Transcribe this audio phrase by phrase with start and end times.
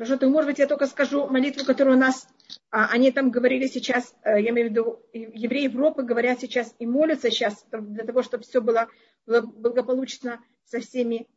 [0.00, 2.26] Хорошо, то, может быть, я только скажу молитву, которую у нас,
[2.70, 6.86] а, они там говорили сейчас, э, я имею в виду, евреи Европы говорят сейчас и
[6.86, 8.88] молятся сейчас для того, чтобы все было
[9.26, 11.28] благополучно со всеми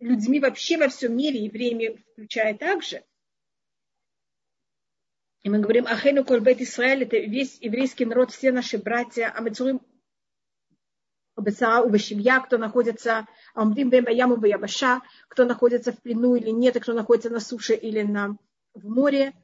[0.00, 3.04] людьми вообще во всем мире, евреями включая также.
[5.42, 9.42] И мы говорим, Ахену Кольбет Израиль, это весь еврейский народ, все наши братья, а
[11.38, 16.92] мы целуем у Башивья, кто находится Ябаша, кто находится в плену или нет, и кто
[16.92, 18.36] находится на суше или на,
[18.74, 19.34] в море,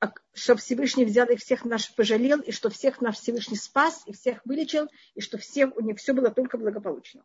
[0.00, 4.12] а чтобы Всевышний взял их всех наш пожалел, и что всех наш Всевышний спас, и
[4.12, 7.24] всех вылечил, и что всех, у них все было только благополучно.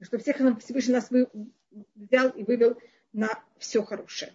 [0.00, 1.08] Что всех Всевышний нас
[1.94, 2.76] взял и вывел
[3.12, 4.32] на все хорошее.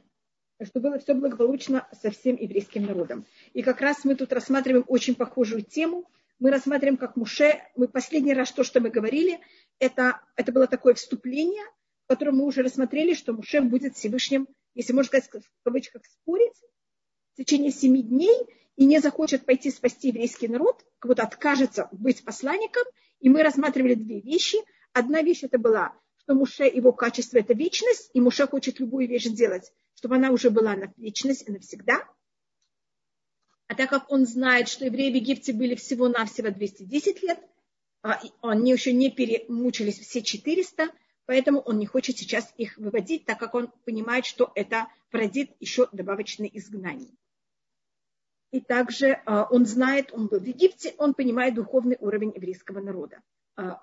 [0.63, 3.25] Что было все благополучно со всем еврейским народом.
[3.53, 6.09] И как раз мы тут рассматриваем очень похожую тему–
[6.39, 9.39] мы рассматриваем как Муше, мы последний раз то, что мы говорили,
[9.79, 11.63] это, это было такое вступление,
[12.05, 16.55] в котором мы уже рассмотрели, что Муше будет Всевышним, если можно сказать, в кавычках спорить,
[17.33, 18.35] в течение семи дней
[18.75, 22.83] и не захочет пойти спасти еврейский народ, как будто откажется быть посланником.
[23.19, 24.57] И мы рассматривали две вещи.
[24.93, 29.25] Одна вещь это была, что Муше, его качество– это вечность, и Муше хочет любую вещь
[29.25, 32.07] сделать, чтобы она уже была на вечность и навсегда–
[33.67, 37.39] а так как он знает, что евреи в Египте были всего-навсего 210 лет,
[38.01, 40.89] а они еще не перемучились все 400,
[41.25, 45.89] поэтому он не хочет сейчас их выводить, так как он понимает, что это породит еще
[45.91, 47.11] добавочное изгнание.
[48.51, 53.21] И также а, он знает, он был в Египте, он понимает духовный уровень еврейского народа.
[53.57, 53.81] А,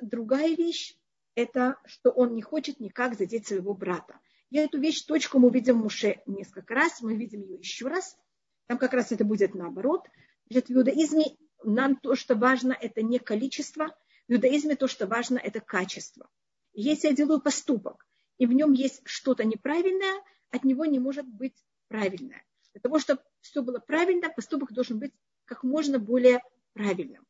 [0.00, 0.96] другая вещь–
[1.34, 4.18] это, что он не хочет никак задеть своего брата.
[4.48, 8.16] И эту вещь, точку мы видим в Муше несколько раз, мы видим ее еще раз–
[8.66, 10.06] там как раз это будет наоборот.
[10.48, 13.96] Значит, в иудаизме нам то, что важно, это не количество.
[14.28, 16.28] В иудаизме то, что важно, это качество.
[16.72, 18.06] Если я делаю поступок,
[18.38, 21.54] и в нем есть что-то неправильное, от него не может быть
[21.88, 22.44] правильное.
[22.72, 25.12] Для того, чтобы все было правильно, поступок должен быть
[25.44, 26.42] как можно более
[26.74, 27.24] правильным.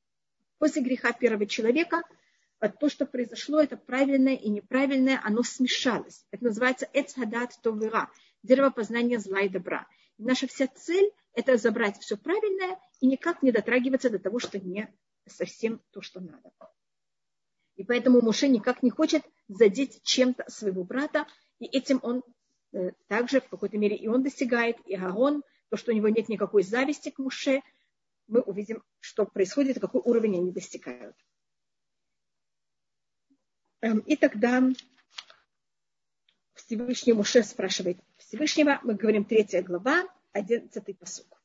[0.58, 2.02] После греха первого человека
[2.80, 6.24] то, что произошло, это правильное и неправильное, оно смешалось.
[6.30, 8.10] Это называется эцхадат товыра,
[8.42, 9.86] дерево познания зла и добра.
[10.18, 14.58] И наша вся цель это забрать все правильное и никак не дотрагиваться до того, что
[14.58, 14.92] не
[15.26, 16.50] совсем то, что надо.
[17.76, 21.26] И поэтому Муше никак не хочет задеть чем-то своего брата,
[21.58, 22.22] и этим он
[22.72, 26.30] э, также в какой-то мере и он достигает, и Аарон, то, что у него нет
[26.30, 27.60] никакой зависти к Муше,
[28.28, 31.16] мы увидим, что происходит, какой уровень они достигают.
[33.82, 34.62] Эм, и тогда
[36.54, 41.42] Всевышний Муше спрашивает Всевышнего, мы говорим третья глава, одиннадцатый посук.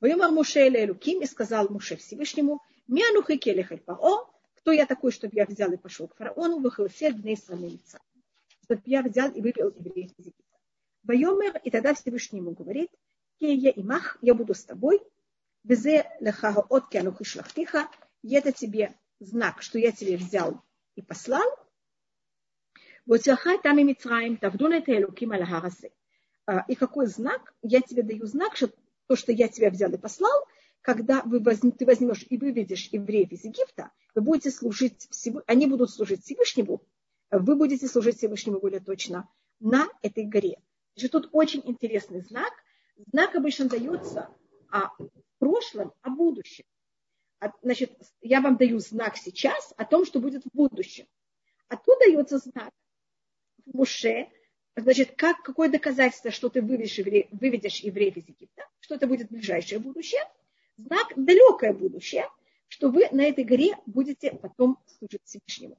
[0.00, 5.46] Воймар Муше Элуким и сказал Муше Всевышнему, Мианухи келехаль паро, кто я такой, чтобы я
[5.46, 8.00] взял и пошел к фараону, выхлосет дней лица,
[8.64, 10.58] чтобы я взял и вывел евреев из Египта.
[11.04, 12.90] Вайомер, и тогда Всевышний ему говорит,
[13.38, 15.00] я имах, я буду с тобой,
[15.64, 17.88] безе лехаха от кианухи шлахтиха,
[18.22, 20.60] и это тебе знак, что я тебе взял
[20.96, 21.48] и послал,
[23.04, 23.22] вот
[23.62, 25.92] там и Мицраим, тавдун это Элуким аляхарасе.
[26.46, 27.54] А, и какой знак?
[27.62, 28.70] Я тебе даю знак, что
[29.06, 30.46] то, что я тебя взял и послал,
[30.80, 35.08] когда вы возьм, ты возьмешь и выведешь евреев из Египта, вы будете служить,
[35.46, 36.82] они будут служить Всевышнему,
[37.30, 39.28] вы будете служить Всевышнему более точно
[39.60, 40.60] на этой горе.
[40.94, 42.52] Значит, тут очень интересный знак.
[43.12, 44.28] Знак обычно дается
[44.70, 44.90] о
[45.38, 46.64] прошлом, о будущем.
[47.40, 51.06] А, значит, я вам даю знак сейчас о том, что будет в будущем.
[51.68, 52.70] А тут дается знак
[53.64, 54.28] в Муше,
[54.76, 59.30] Значит, как, какое доказательство, что ты выведешь, евре, выведешь евреев из Египта, что это будет
[59.30, 60.22] ближайшее будущее,
[60.78, 62.28] знак далекое будущее,
[62.68, 65.76] что вы на этой горе будете потом служить Всевышнему.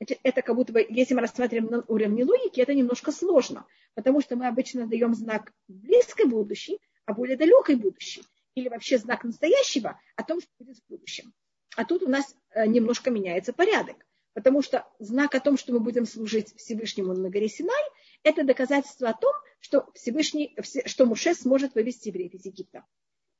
[0.00, 3.64] Значит, это как будто бы, если мы рассматриваем на уровне логики, это немножко сложно,
[3.94, 8.24] потому что мы обычно даем знак близкой будущей, а более далекой будущей,
[8.56, 11.32] или вообще знак настоящего о том, что будет в будущем.
[11.76, 14.04] А тут у нас э, немножко меняется порядок,
[14.34, 17.84] потому что знак о том, что мы будем служить Всевышнему на горе Синай–
[18.22, 20.56] это доказательство о том, что Всевышний,
[20.86, 22.84] что Муше сможет вывести евреев из Египта.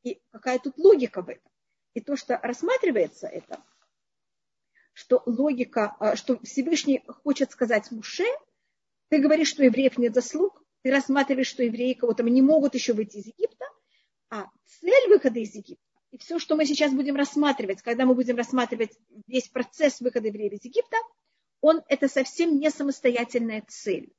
[0.02, 1.50] И какая тут логика в этом?
[1.94, 3.62] И то, что рассматривается это,
[4.92, 8.26] что логика, а, что Всевышний хочет сказать Муше,
[9.08, 13.18] ты говоришь, что евреев нет заслуг, ты рассматриваешь, что евреи кого-то не могут еще выйти
[13.18, 13.66] из Египта,
[14.30, 18.36] а цель выхода из Египта, и все, что мы сейчас будем рассматривать, когда мы будем
[18.36, 20.96] рассматривать весь процесс выхода евреев из Египта,
[21.60, 24.12] он, это совсем не самостоятельная цель.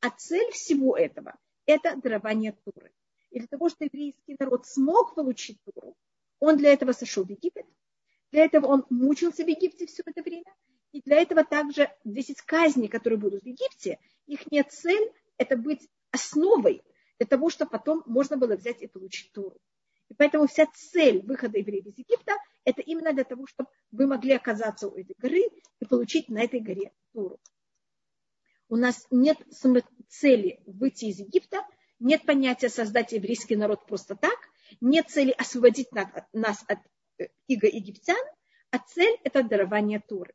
[0.00, 1.36] А цель всего этого–
[1.66, 2.90] это дарование Туры.
[3.30, 5.94] И для того, чтобы еврейский народ смог получить Туру,
[6.38, 7.66] он для этого сошел в Египет,
[8.32, 10.52] для этого он мучился в Египте все это время,
[10.92, 15.88] И для этого также 10 казней, которые будут в Египте, их нет цель– это быть
[16.10, 16.82] основой
[17.18, 19.56] для того, чтобы потом можно было взять и получить Туру.
[20.08, 22.32] И поэтому вся цель выхода евреев из Египта–
[22.64, 25.42] это именно для того, чтобы вы могли оказаться у этой горы
[25.80, 27.38] и получить на этой горе Туру.
[28.70, 29.36] У нас нет
[30.08, 31.66] цели выйти из Египта,
[31.98, 34.38] нет понятия создать еврейский народ просто так,
[34.80, 35.88] нет цели освободить
[36.32, 36.78] нас от
[37.18, 38.24] э, иго египтян,
[38.70, 40.32] а цель– это дарование Туры.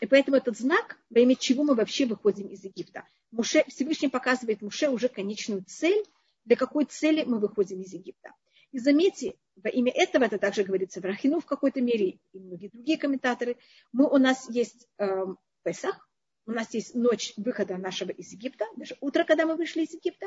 [0.00, 3.04] И поэтому этот знак, во имя чего мы вообще выходим из Египта.
[3.32, 6.04] Муше, Всевышний показывает Муше уже конечную цель,
[6.44, 8.30] для какой цели мы выходим из Египта.
[8.70, 12.68] И заметьте, во имя этого, это также говорится в Рахину в какой-то мере, и многие
[12.68, 13.56] другие комментаторы,
[13.90, 15.26] мы, у нас есть э,
[15.64, 16.08] Песах,
[16.46, 20.26] у нас есть ночь выхода нашего из Египта, даже утро, когда мы вышли из Египта,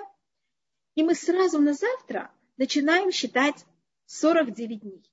[0.96, 3.66] и мы сразу на завтра начинаем считать
[4.06, 5.04] 49 дней.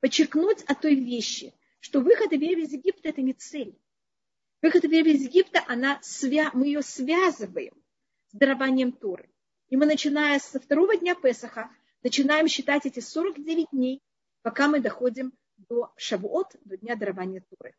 [0.00, 3.78] Подчеркнуть о той вещи, что выход из Египта– это не цель.
[4.62, 6.00] Выход из Египта, она
[6.54, 7.74] мы ее связываем
[8.28, 9.30] с дарованием Торы.
[9.68, 11.70] И мы, начиная со второго дня Песаха,
[12.02, 14.02] начинаем считать эти 49 дней,
[14.42, 17.74] пока мы доходим до Шавуот, до дня дарования Торы.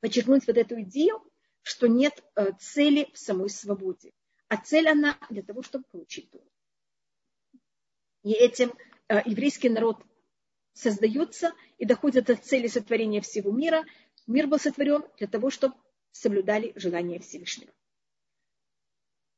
[0.00, 1.22] Подчеркнуть вот эту идею,
[1.62, 4.12] что нет э, цели в самой свободе,
[4.48, 6.50] а цель она для того, чтобы получить Тору.
[8.22, 8.72] И этим
[9.08, 9.98] э, еврейский народ
[10.72, 13.84] создается и доходит до цели сотворения всего мира.
[14.26, 15.74] Мир был сотворен для того, чтобы
[16.12, 17.72] соблюдали желания Всевышнего.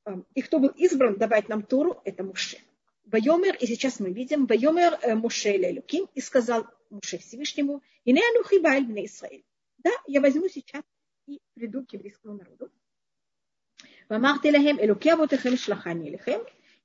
[0.04, 2.58] Эм, и кто был избран давать нам Тору, это Муше.
[3.04, 8.22] Вайомер, и сейчас мы видим, Вайомер э, Муше Лелюким, и сказал Муше Всевышнему, и не
[8.22, 9.44] анухибаль бне Исраиль.
[9.78, 10.82] Да, я возьму сейчас
[11.30, 12.70] и приду к еврейскому народу.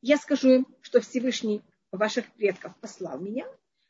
[0.02, 3.48] Я скажу им, что Всевышний ваших предков послал меня.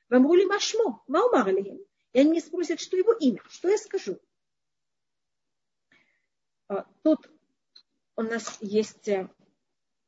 [0.10, 4.20] Вам рули машмо, маумар И они спросят, что его имя, что я скажу.
[6.68, 7.30] А, тут
[8.16, 9.30] у нас есть э,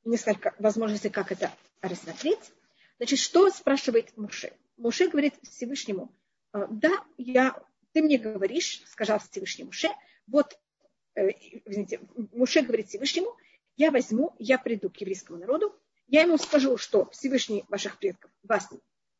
[0.05, 1.51] несколько возможностей, как это
[1.81, 2.53] рассмотреть.
[2.97, 4.53] Значит, что спрашивает Муше?
[4.77, 6.11] Муше говорит Всевышнему,
[6.51, 7.61] «А, да, я,
[7.91, 9.89] ты мне говоришь, сказал Всевышний Муше,
[10.27, 10.57] вот,
[11.15, 11.29] э,
[11.65, 12.01] извините,
[12.33, 13.35] Муше говорит Всевышнему,
[13.75, 15.73] я возьму, я приду к еврейскому народу,
[16.07, 18.69] я ему скажу, что Всевышний ваших предков вас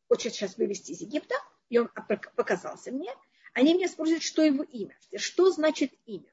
[0.07, 1.36] хочет сейчас вывести из Египта,
[1.69, 1.89] и он
[2.36, 3.13] показался мне,
[3.54, 4.98] они меня спросят, что его имя.
[5.15, 6.31] Что значит имя?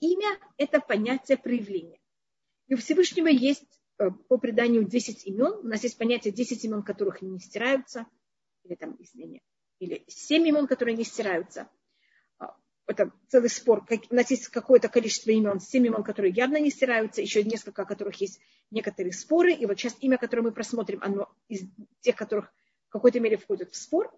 [0.00, 2.00] Имя– это понятие проявления.
[2.68, 5.54] И у Всевышнего есть э, по преданию 10 имен.
[5.62, 8.06] У нас есть понятие 10 имен, которых не стираются,
[8.64, 9.42] или там, извини,
[9.78, 11.68] или 7 имен, которые не стираются.
[12.86, 13.84] Это целый спор.
[14.10, 17.86] У нас есть какое-то количество имен, 7 имен, которые явно не стираются, еще несколько, о
[17.86, 18.40] которых есть
[18.70, 19.52] некоторые споры.
[19.52, 21.62] И вот сейчас имя, которое мы просмотрим, оно из
[22.00, 22.52] тех, которых
[22.88, 24.12] в какой-то мере входит в спор.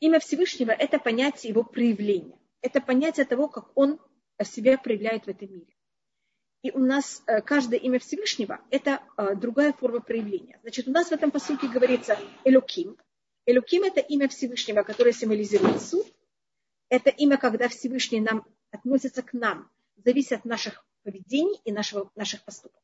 [0.00, 3.98] Имя Всевышнего– это понятие его проявления это понятие того, как он
[4.42, 5.72] себя проявляет в этом мире.
[6.62, 10.58] И у нас э, каждое имя Всевышнего– это э, другая форма проявления.
[10.62, 12.96] Значит, у нас в этом посылке говорится Элоким.
[13.46, 16.06] Элоким– это имя Всевышнего, которое символизирует суд.
[16.88, 22.44] Это имя, когда Всевышний нам относится к нам, зависит от наших поведений и нашего, наших
[22.44, 22.82] поступков.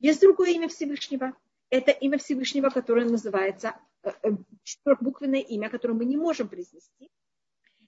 [0.00, 1.32] Есть другое имя Всевышнего.
[1.70, 4.10] Это имя Всевышнего, которое называется э,
[4.62, 7.10] четырехбуквенное имя, которое мы не можем произнести–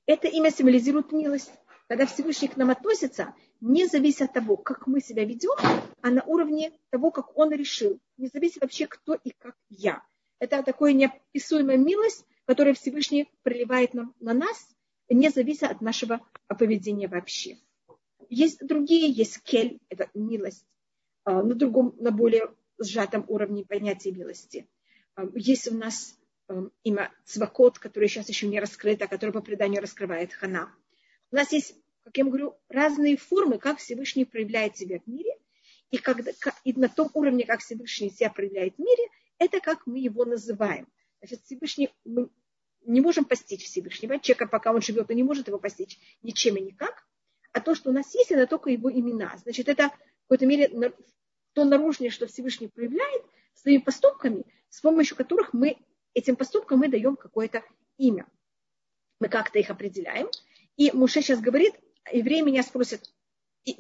[0.06, 1.52] это имя символизирует милость.
[1.88, 5.56] Когда Всевышний к нам относится, не зависит от того, как мы себя ведем,
[6.00, 8.00] а на уровне того, как он решил.
[8.16, 10.02] Не зависит вообще, кто и как я.
[10.38, 14.75] Это такая неописуемая милость, которую Всевышний проливает нам, на нас,
[15.08, 17.58] не зависит от нашего поведения вообще.
[18.28, 20.66] Есть другие, есть кель, это милость,
[21.24, 24.68] а, на другом, на более сжатом уровне понятия милости.
[25.14, 26.18] А, есть у нас
[26.84, 30.72] имя Цвакот, которое сейчас еще не раскрыто, которое по преданию раскрывает Хана.
[31.32, 35.36] У нас есть, как я говорю, разные формы, как Всевышний проявляет себя в мире.
[35.90, 36.32] И, когда,
[36.64, 39.08] и на том уровне, как Всевышний себя проявляет в мире,
[39.38, 40.88] это как мы его называем.
[41.20, 42.28] Значит, Всевышний, мы
[42.86, 44.18] не можем постичь Всевышнего.
[44.18, 47.06] Человека, пока он живет, он не может его постичь ничем и никак.
[47.52, 49.36] А то, что у нас есть, это только его имена.
[49.38, 50.92] Значит, это в какой-то мере
[51.52, 53.24] то наружное, что Всевышний проявляет
[53.54, 55.78] своими поступками, с помощью которых мы
[56.12, 57.62] этим поступкам мы даем какое-то
[57.96, 58.26] имя.
[59.20, 60.28] Мы как-то их определяем.
[60.76, 61.74] И Муше сейчас говорит,
[62.12, 63.10] евреи меня спросят,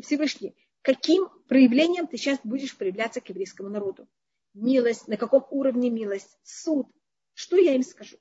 [0.00, 4.08] Всевышний, каким проявлением ты сейчас будешь проявляться к еврейскому народу?
[4.54, 6.88] Милость, на каком уровне милость, суд.
[7.34, 8.16] Что я им скажу?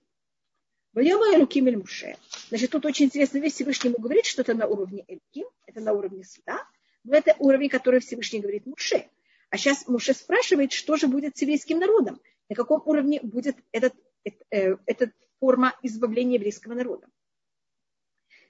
[0.95, 2.17] Вайома Элуким Эль Муше.
[2.49, 5.93] Значит, тут очень интересно, весь Всевышний ему говорит, что это на уровне Эльким, это на
[5.93, 6.65] уровне суда,
[7.03, 9.07] но это уровень, который Всевышний говорит Муше.
[9.49, 13.93] А сейчас Муше спрашивает, что же будет с еврейским народом, на каком уровне будет этот
[14.49, 17.07] Э, это форма избавления еврейского народа.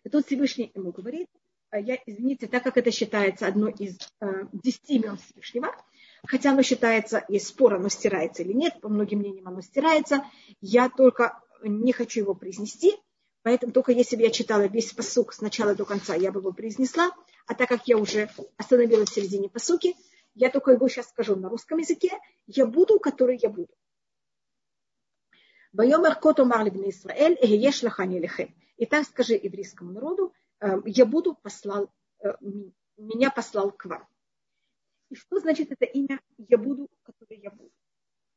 [0.04, 1.28] И тут Всевышний ему говорит,
[1.70, 5.76] «А я, извините, так как это считается одно из э, десяти имен Всевышнего,
[6.26, 10.24] хотя оно считается, есть спор, оно стирается или нет, по многим мнениям оно стирается,
[10.62, 12.96] я только не хочу его произнести,
[13.44, 16.52] поэтому только если бы я читала весь посук с начала до конца, я бы его
[16.52, 17.12] произнесла,
[17.48, 19.96] а так как я уже остановилась в середине посуки,
[20.34, 22.12] я только его сейчас скажу на русском языке,
[22.48, 23.74] я буду, который я буду.
[25.72, 28.56] Байомер кот омар Исраэль, еш лахани лехем.
[28.78, 31.92] И так скажи еврейскому народу, «Э, я буду послал,
[32.24, 32.34] э,
[32.98, 34.08] меня послал к вам.
[35.10, 37.72] И что значит это имя «я буду», которое я буду?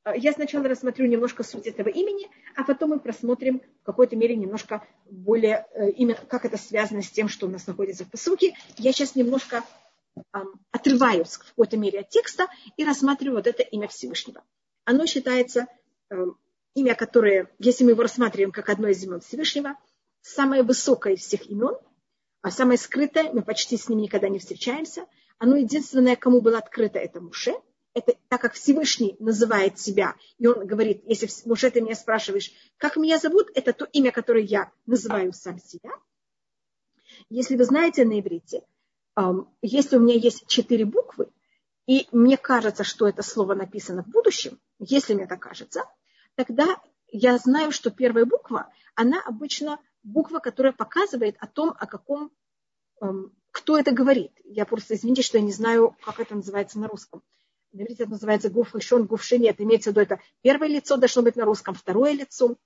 [0.09, 4.37] Э, я сначала рассмотрю немножко суть этого имени, а потом мы просмотрим в какой-то мере
[4.37, 8.55] немножко более, именно как это связано с тем, что у нас находится в посуке.
[8.77, 9.65] Я сейчас немножко
[10.73, 12.47] отрываюсь в какой-то мере от текста
[12.77, 14.43] и рассматриваю вот это имя Всевышнего.
[14.85, 15.67] Оно считается
[16.75, 19.77] имя, которое, если мы его рассматриваем как одно из имен Всевышнего,
[20.23, 21.77] самое высокое из всех имен,
[22.43, 25.07] а самое скрытое, мы почти с ним никогда не встречаемся.
[25.39, 27.55] Оно единственное, кому было открыто, это Муше.
[27.99, 32.97] Это так как Всевышний называет себя, и он говорит, если Муше, ты меня спрашиваешь, как
[32.97, 35.91] меня зовут, это то имя, которое я называю сам себя.
[37.29, 38.63] Если вы знаете на иврите,
[39.63, 41.29] если у меня есть четыре буквы,
[41.87, 45.83] и мне кажется, что это слово написано в будущем, если мне так кажется,
[46.37, 52.31] тогда я знаю, что первая буква, она обычно буква, которая показывает о том, о каком,
[53.51, 54.31] кто это говорит.
[54.45, 57.25] Я просто, извините, что я не знаю, как это называется на русском.
[57.73, 59.49] На это называется гуф гуфшини.
[59.49, 62.57] Это имеется в виду, это первое лицо должно быть на русском, второе лицо.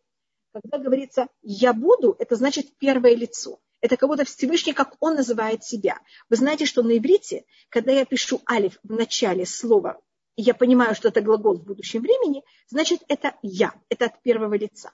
[0.52, 3.58] Когда говорится «я буду», это значит первое лицо.
[3.80, 5.98] Это как будто Всевышний, как он называет себя.
[6.28, 10.00] Вы знаете, что на иврите, когда я пишу алиф в начале слова
[10.36, 14.54] и я понимаю, что это глагол в будущем времени, значит, это я, это от первого
[14.54, 14.92] лица.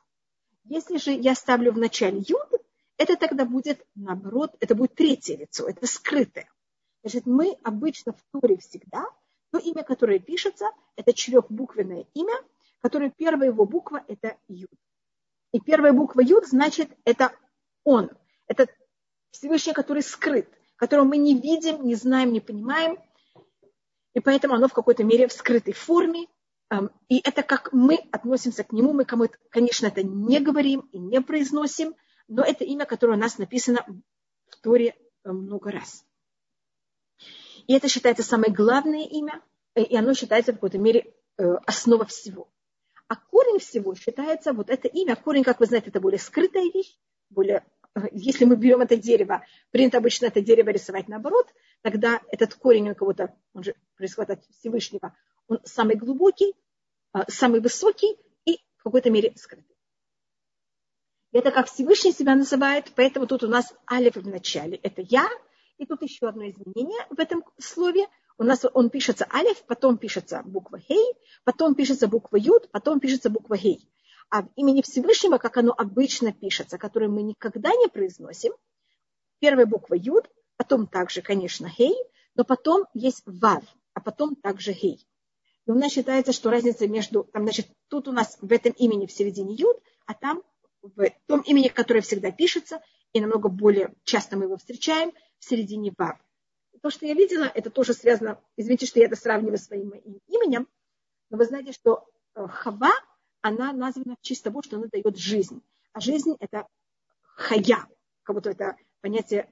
[0.64, 2.48] Если же я ставлю в начале юд,
[2.96, 6.50] это тогда будет, наоборот, это будет третье лицо, это скрытое.
[7.02, 9.06] Значит, мы обычно в туре всегда,
[9.50, 12.34] то имя, которое пишется, это четырехбуквенное имя,
[12.80, 14.70] которое первая его буква– это юд.
[15.52, 17.32] И первая буква юд значит, это
[17.84, 18.10] он,
[18.46, 18.66] это
[19.30, 22.98] Всевышний, который скрыт, которого мы не видим, не знаем, не понимаем,
[24.14, 26.26] и поэтому оно в какой-то мере в скрытой форме.
[27.08, 28.92] И это как мы относимся к нему.
[28.92, 31.94] Мы кому конечно, это не говорим и не произносим,
[32.26, 33.86] но это имя, которое у нас написано
[34.50, 36.04] в Торе э, много раз.
[37.68, 39.40] И это считается самое главное имя,
[39.76, 42.50] э, и оно считается в какой-то мере э, основа всего.
[43.06, 45.14] А корень всего считается вот это имя.
[45.14, 46.98] Корень, как вы знаете, это более скрытая вещь,
[47.30, 47.64] более
[48.12, 52.94] если мы берем это дерево, принято обычно это дерево рисовать наоборот, тогда этот корень у
[52.94, 55.16] кого-то, он же происходит от Всевышнего,
[55.48, 56.54] он самый глубокий,
[57.26, 59.76] самый высокий и в какой-то мере скрытый.
[61.32, 64.76] Это как Всевышний себя называет, поэтому тут у нас алиф в начале.
[64.76, 65.28] Это я,
[65.78, 68.06] и тут еще одно изменение в этом слове.
[68.36, 73.30] У нас он пишется алиф, потом пишется буква хей, потом пишется буква юд, потом пишется
[73.30, 73.88] буква гей.
[74.30, 78.52] А в имени Всевышнего, как оно обычно пишется, которое мы никогда не произносим,
[79.40, 81.96] первая буква юд, потом также, конечно, гей,
[82.34, 85.06] но потом есть вав, а потом также гей.
[85.66, 89.06] И у нас считается, что разница между, там, значит, тут у нас в этом имени
[89.06, 90.42] в середине юд, а там
[90.82, 92.80] в том имени, которое всегда пишется,
[93.12, 96.18] и намного более часто мы его встречаем, в середине вав.
[96.82, 99.90] То, что я видела, это тоже связано, извините, что я это сравниваю с своим
[100.28, 100.68] именем,
[101.30, 102.92] но вы знаете, что э, Хава,
[103.40, 105.62] она названа в честь того, что она дает жизнь.
[105.92, 106.66] А жизнь– это
[107.22, 107.86] хая,
[108.22, 109.50] как будто это понятие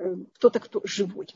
[0.00, 1.26] Э, кто-то, кто живой.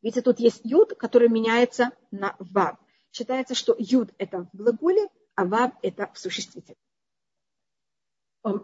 [0.00, 2.78] Видите, тут есть юд, который меняется на вав.
[3.12, 6.78] Считается, что юд– это в глаголе, а вав– это в существительном.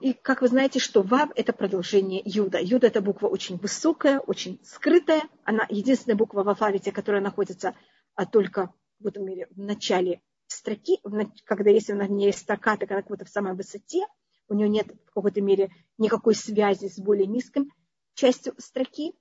[0.00, 2.58] И как вы знаете, что вав– это продолжение юда.
[2.60, 5.22] Юда– это буква очень высокая, очень скрытая.
[5.44, 7.74] Она единственная буква в алфавите, которая находится
[8.14, 11.00] а, только в этом мире в начале строки,
[11.44, 14.06] когда если у нас не есть строка, так она как будто в самой высоте,
[14.48, 17.72] у нее нет в какой-то мере никакой связи с более низким
[18.14, 19.14] частью строки.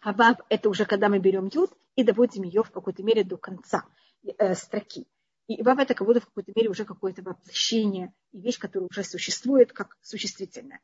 [0.00, 3.36] А вав– это уже когда мы берем юд и доводим ее в какой-то мере до
[3.36, 3.84] конца
[4.22, 5.06] э, строки.
[5.48, 9.02] И вав– это как будто в какой-то мере уже какое-то воплощение и вещь, которая уже
[9.02, 10.80] существует как существительная.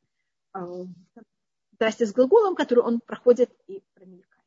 [0.52, 0.66] А,
[1.73, 4.42] Здрасте с глаголом, который он проходит и промелькает.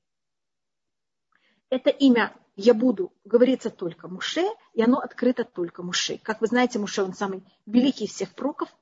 [1.69, 4.43] Это имя «я буду» говорится только Муше,
[4.73, 6.17] и оно открыто только Муше.
[6.17, 8.69] Как вы знаете, Муше, он самый великий из всех проков–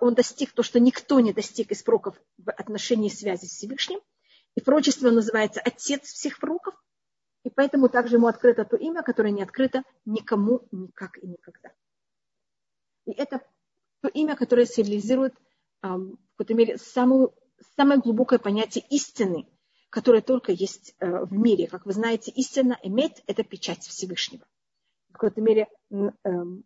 [0.00, 4.00] он достиг то, что никто не достиг из пророков в отношении связи с Всевышним.
[4.54, 6.74] И он называется отец всех пророков.
[7.44, 11.70] И поэтому также ему открыто то имя, которое не открыто никому никак и никогда.
[13.06, 13.46] И это
[14.00, 15.34] то имя, которое символизирует
[15.82, 17.34] в какой-то мере самую
[17.76, 19.46] самое глубокое понятие истины,
[19.90, 21.68] которое только есть э, в мире.
[21.68, 24.44] Как вы знаете, истина, эмет– это печать Всевышнего.
[25.10, 26.64] В какой-то мере эм,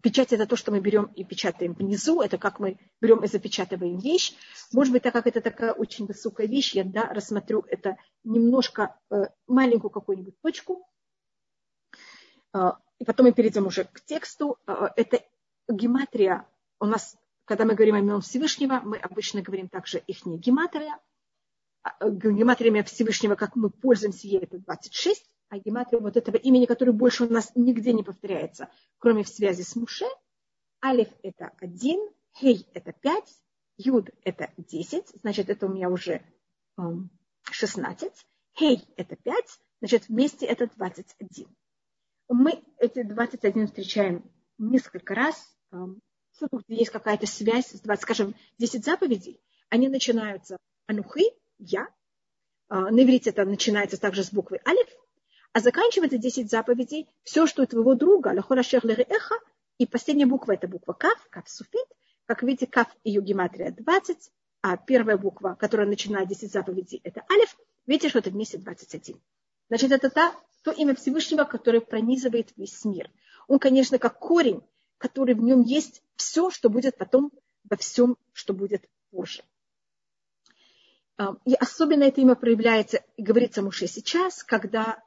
[0.00, 3.98] печать– это то, что мы берем и печатаем внизу, это как мы берем и запечатываем
[3.98, 4.34] вещь.
[4.72, 9.26] Может быть, так как это такая очень высокая вещь, я да, рассмотрю это немножко, э,
[9.46, 10.86] маленькую какую-нибудь точку,
[12.54, 14.58] и потом мы перейдем уже к тексту.
[14.66, 15.22] Это
[15.68, 16.46] гематрия
[16.80, 20.98] у нас когда мы говорим о именах Всевышнего, мы обычно говорим также их не гематрия.
[21.82, 26.92] А, гематрия Всевышнего, как мы пользуемся ей, это 26, а гематрия вот этого имени, которое
[26.92, 30.06] больше у нас нигде не повторяется, кроме в связи с Муше.
[30.82, 33.24] Алиф– это 1, Хей– это 5,
[33.76, 36.24] Юд– это 10, значит, это у меня уже
[37.50, 38.12] 16.
[38.58, 41.46] Хей– это 5, значит, вместе это 21.
[42.30, 44.24] Мы эти 21 встречаем
[44.56, 45.54] несколько раз
[46.34, 50.56] что есть какая-то связь, скажем, 10 заповедей, они начинаются
[50.86, 51.26] анухи,
[51.58, 51.88] я,
[52.68, 54.88] а, на иврите это начинается также с буквы алиф,
[55.52, 59.34] а заканчивается 10 заповедей, все, что у твоего друга, эха,
[59.78, 61.86] и последняя буква это буква кaf, кaf суфит,
[62.26, 64.30] как видите, кaf ее гематрия 20,
[64.62, 67.56] а первая буква, которая начинает 10 заповедей, это алиф,
[67.86, 69.20] видите, что это вместе 21.
[69.68, 73.10] Значит, это та, то имя Всевышнего, которое пронизывает весь мир.
[73.48, 74.62] Он, конечно, как корень,
[74.98, 77.32] который в нем есть все, что будет потом
[77.64, 79.42] во всем, что будет позже.
[81.16, 85.02] А, и особенно это имя проявляется и говорится Муше сейчас, когда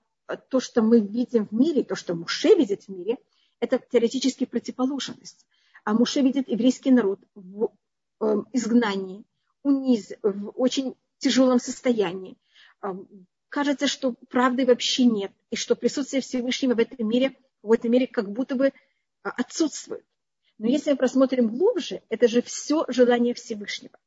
[0.50, 3.17] то, что мы видим в мире, то, что Муше видит в мире,
[3.60, 5.46] это теоретически противоположность.
[5.84, 7.70] А Муше видит еврейский народ в
[8.20, 9.24] эм, изгнании,
[9.63, 12.38] униз, в очень тяжелом состоянии.
[13.50, 18.05] Кажется, что правды вообще нет, и что присутствие Всевышнего в этом мире, в этом мире
[18.05, 18.74] как будто бы
[19.24, 20.05] а, отсутствует.
[20.58, 23.98] Но если мы просмотрим глубже, это же все желание Всевышнего.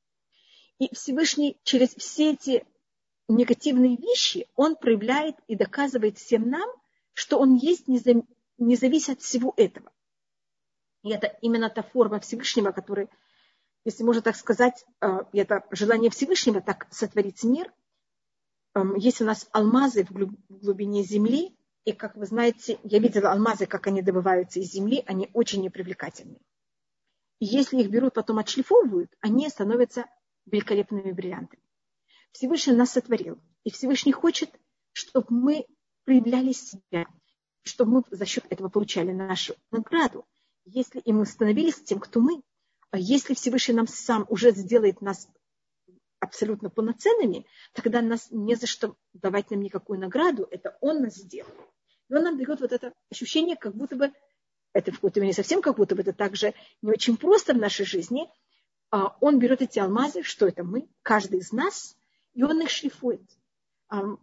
[0.78, 2.64] И Всевышний через все эти
[3.28, 6.68] негативные вещи, он проявляет и доказывает всем нам,
[7.12, 9.92] что он есть не, зависит от всего этого.
[11.02, 13.08] И это именно та форма Всевышнего, которая,
[13.84, 17.72] если можно так сказать, а, это желание Всевышнего так сотворить мир.
[18.96, 20.12] Есть у нас алмазы в
[20.48, 25.30] глубине земли, и, как вы знаете, я видела алмазы, как они добываются из земли, они
[25.32, 26.38] очень непривлекательны.
[27.40, 30.04] И если их берут, потом отшлифовывают, они становятся
[30.46, 31.62] великолепными бриллиантами.
[32.32, 33.38] Всевышний нас сотворил.
[33.64, 34.50] И Всевышний хочет,
[34.92, 35.66] чтобы мы
[36.04, 37.06] проявляли себя,
[37.62, 40.24] чтобы мы за счет этого получали нашу награду.
[40.64, 42.42] Если и мы становились тем, кто мы,
[42.90, 45.28] а если Всевышний нам сам уже сделает нас
[46.20, 51.52] абсолютно полноценными, тогда нас не за что давать нам никакую награду, это Он нас сделал.
[52.08, 54.12] И он нам дает вот это ощущение, как будто бы,
[54.72, 57.84] это в какой-то мере совсем как будто бы это также не очень просто в нашей
[57.84, 58.28] жизни.
[58.90, 61.97] А, он берет эти алмазы, что это мы, каждый из нас,
[62.38, 63.28] и он их шлифует.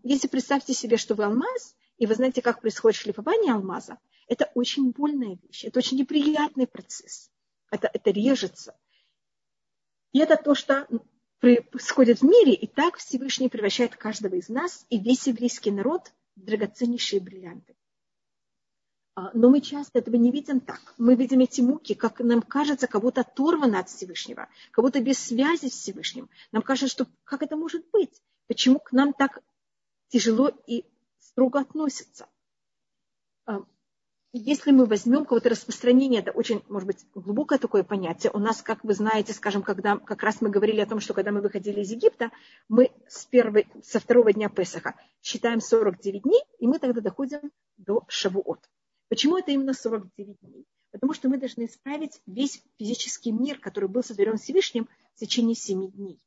[0.04, 3.98] Если представьте себе, что вы алмаз, и вы знаете, как происходит шлифование алмаза,
[4.30, 7.30] это очень больная вещь, это очень неприятный процесс.
[7.72, 8.80] Это, это режется.
[10.14, 10.88] И это то, что
[11.42, 17.20] происходит в мире, и так Всевышний превращает каждого из нас и весь еврейский народ драгоценнейшие
[17.20, 17.76] бриллианты.
[19.16, 20.94] А, но мы часто этого не видим так.
[20.98, 25.18] Мы видим эти муки, как нам кажется, как будто оторвано от Всевышнего, как будто без
[25.18, 26.30] связи с Всевышним.
[26.52, 28.22] Нам кажется, что как это может быть?
[28.48, 29.42] Почему к нам так
[30.10, 30.84] тяжело и
[31.18, 32.28] строго относятся?
[33.46, 33.64] А,
[34.34, 38.34] если мы возьмем какое-то распространение, это очень, может быть, глубокое такое понятие.
[38.34, 41.32] У нас, как вы знаете, скажем, когда как раз мы говорили о том, что когда
[41.32, 42.32] мы выходили из Египта,
[42.68, 48.04] мы с первой, со второго дня Песаха считаем 49 дней, и мы тогда доходим до
[48.10, 48.60] Шавуот.
[49.10, 50.66] Почему это именно 49 дней?
[50.92, 55.92] Потому что мы должны исправить весь физический мир, который был сотворен Всевышним в течение 7
[55.92, 56.20] дней.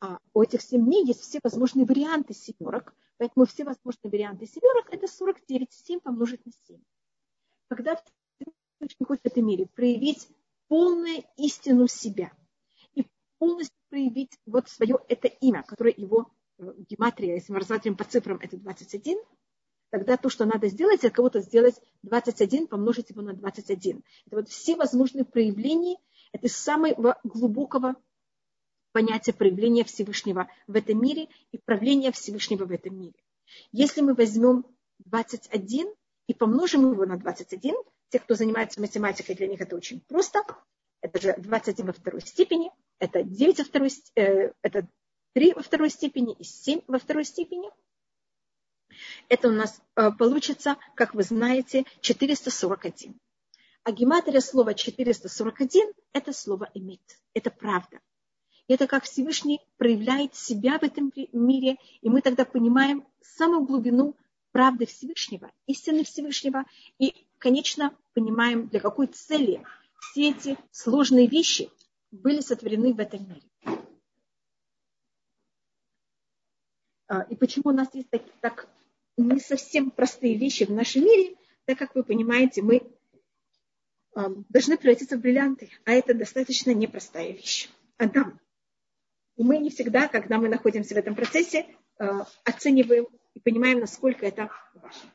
[0.00, 4.88] А у этих 7 дней есть все возможные варианты семерок, поэтому все возможные варианты семерок
[4.90, 6.80] это 49, 7 помножить на 7
[7.68, 8.00] когда
[8.78, 10.28] Всевышний хочет в этом мире проявить
[10.68, 12.32] полную истину себя
[12.94, 13.06] и
[13.38, 18.38] полностью проявить вот свое это имя, которое его э, гематрия, если мы рассматриваем по цифрам,
[18.40, 19.18] это 21,
[19.90, 24.02] тогда то, что надо сделать, это кого-то сделать 21, помножить его на 21.
[24.26, 25.96] Это вот все возможные проявления,
[26.32, 27.96] это самого глубокого
[28.92, 33.14] понятия проявления Всевышнего в этом мире и правления Всевышнего в этом мире.
[33.72, 34.64] Если мы возьмем
[35.00, 35.88] 21,
[36.26, 37.74] и помножим его на 21.
[38.08, 40.42] Те, кто занимается математикой, для них это очень просто.
[41.00, 44.88] Это же 21 во второй степени, это 9 во второй, э, это
[45.34, 47.70] 3 во второй степени и 7 во второй степени.
[49.28, 53.18] Это у нас э, получится, как вы знаете, 441.
[53.84, 57.02] А гематрия слова 441– это слово «эмит»,
[57.34, 58.00] это правда.
[58.68, 64.16] Это как Всевышний проявляет себя в этом мире, и мы тогда понимаем самую глубину
[64.50, 66.64] правды Всевышнего, истины Всевышнего,
[66.98, 69.62] и, конечно, понимаем, для какой цели
[70.00, 71.70] все эти сложные вещи
[72.10, 73.42] были сотворены в этом мире.
[77.08, 78.68] А, и почему у нас есть так, так
[79.16, 82.82] не совсем простые вещи в нашем мире, так как вы понимаете, мы
[84.14, 87.68] а, должны превратиться в бриллианты, а это достаточно непростая вещь.
[87.98, 88.40] Адам.
[89.36, 91.66] И мы не всегда, когда мы находимся в этом процессе,
[91.98, 95.10] а, оцениваем и понимаем, насколько это важно.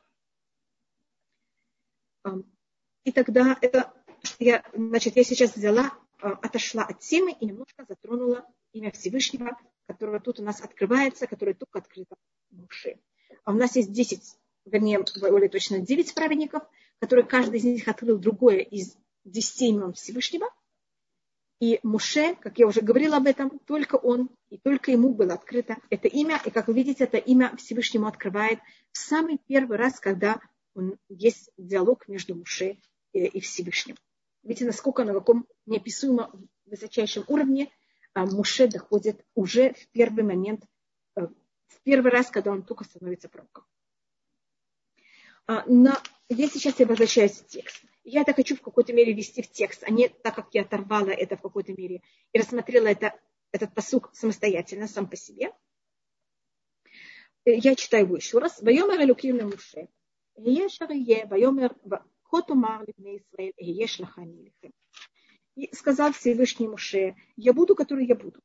[3.03, 3.91] И тогда это,
[4.37, 10.39] я, значит, я сейчас взяла, отошла от темы и немножко затронула имя Всевышнего, которое тут
[10.39, 12.15] у нас открывается, которое только открыто
[12.51, 12.99] в Муше.
[13.43, 14.21] А у нас есть 10,
[14.65, 16.63] вернее, более точно 9 праведников,
[16.99, 20.47] которые каждый из них открыл другое из 10 имен Всевышнего.
[21.59, 25.77] И Муше, как я уже говорила об этом, только он и только ему было открыто
[25.89, 26.41] это имя.
[26.43, 28.59] И как вы видите, это имя Всевышнему открывает
[28.91, 30.41] в самый первый раз, когда
[30.73, 32.77] он, есть диалог между Муше
[33.13, 33.95] и Всевышним.
[34.41, 36.31] Видите, насколько на каком неописуемо
[36.65, 37.69] высочайшем уровне
[38.13, 40.65] а Муше доходит уже в первый момент,
[41.15, 41.27] э,
[41.71, 43.65] в первый раз, когда он только становится пророком.
[45.47, 45.93] А, Но
[46.29, 47.83] я сейчас я возвращаюсь в текст.
[48.03, 51.11] Я это хочу в какой-то мере ввести в текст, а не так, как я оторвала
[51.11, 52.01] это в какой-то мере
[52.33, 53.19] и рассмотрела это,
[53.51, 55.53] этот посук самостоятельно, сам по себе.
[57.45, 58.61] Э, я читаю его еще раз.
[58.61, 59.87] «Вайомер Элюким на Муше,
[60.37, 61.75] Еш Арие, Вайомер
[62.23, 63.53] Хотумар Либне Исраэль,
[63.99, 64.53] Лахани
[65.55, 68.41] И сказал Всевышний Муше, я буду, который я буду.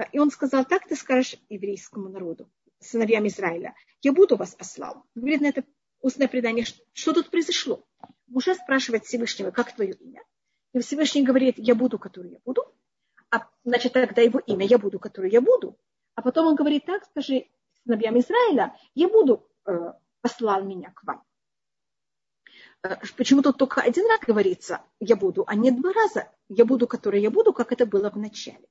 [0.00, 5.04] А, и он сказал, так ты скажешь еврейскому народу, сыновьям Израиля, я буду вас послал.
[5.14, 5.62] Говорит на это
[6.00, 7.84] устное предание, что тут произошло?
[8.26, 10.22] Муше спрашивает Всевышнего, как твое имя?
[10.72, 12.64] И Всевышний говорит, я буду, который я буду.
[13.30, 15.78] А значит, тогда его имя, я буду, который я буду.
[16.14, 17.48] А потом он говорит, так скажи
[17.84, 21.22] сыновьям Израиля, я буду, э, послал меня к вам.
[22.82, 26.86] Э, почему тут только один раз говорится «я буду», а не два раза «я буду,
[26.86, 28.66] который я буду», как это было в начале.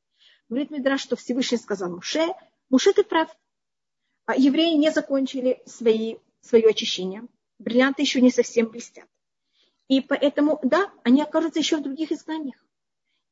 [0.49, 2.27] Говорит Мидраш, что Всевышний сказал Муше,
[2.69, 3.29] Муше, ты прав.
[4.25, 7.23] А евреи не закончили свои, свое очищение.
[7.59, 9.07] Бриллианты еще не совсем блестят.
[9.87, 12.63] И поэтому, да, они окажутся еще в других изгнаниях.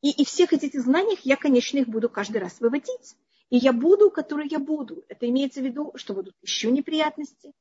[0.02, 3.16] И, и всех этих знаниях я, конечно, их буду каждый раз выводить.
[3.50, 5.04] И я буду, который я буду.
[5.08, 7.52] Это имеется в виду, что будут еще неприятности,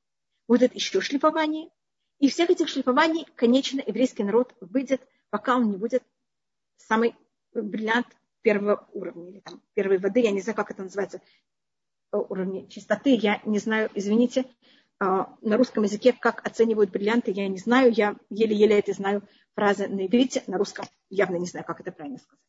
[0.49, 1.71] будет еще шлифование,
[2.19, 6.03] и всех этих шлифований, конечно, еврейский народ выйдет, пока он не будет
[6.77, 7.15] самый
[7.53, 8.07] бриллиант
[8.47, 11.21] первого уровня, или там первой воды, я не знаю, как это называется,
[12.13, 14.45] э, уровня чистоты, я не знаю, извините,
[15.01, 19.89] а, на русском языке, как оценивают бриллианты, я не знаю, я еле-еле это знаю фразы
[19.89, 22.45] на иврите, на русском явно не знаю, как это правильно сказать.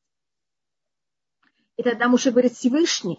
[1.77, 3.17] И тогда Муше говорит Всевышний,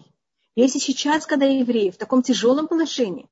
[0.55, 3.29] если сейчас, когда евреи в таком тяжелом положении,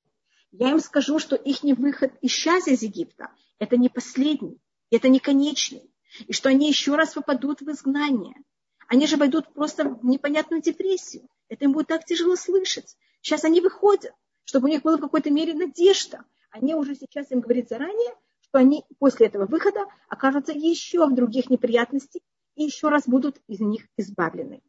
[0.51, 4.59] я им скажу, что их выход из счастья из Египта– это не последний,
[4.91, 5.89] это не конечный,
[6.27, 8.35] и что они еще раз попадут в изгнание.
[8.87, 11.27] Они же войдут просто в непонятную депрессию.
[11.49, 12.95] Это им будет так тяжело слышать.
[13.21, 14.13] Сейчас они выходят,
[14.45, 16.23] чтобы у них была в какой-то мере надежда.
[16.51, 21.49] Они уже сейчас им говорят заранее, что они после этого выхода окажутся еще в других
[21.49, 22.21] неприятностях
[22.55, 24.61] и еще раз будут из них избавлены.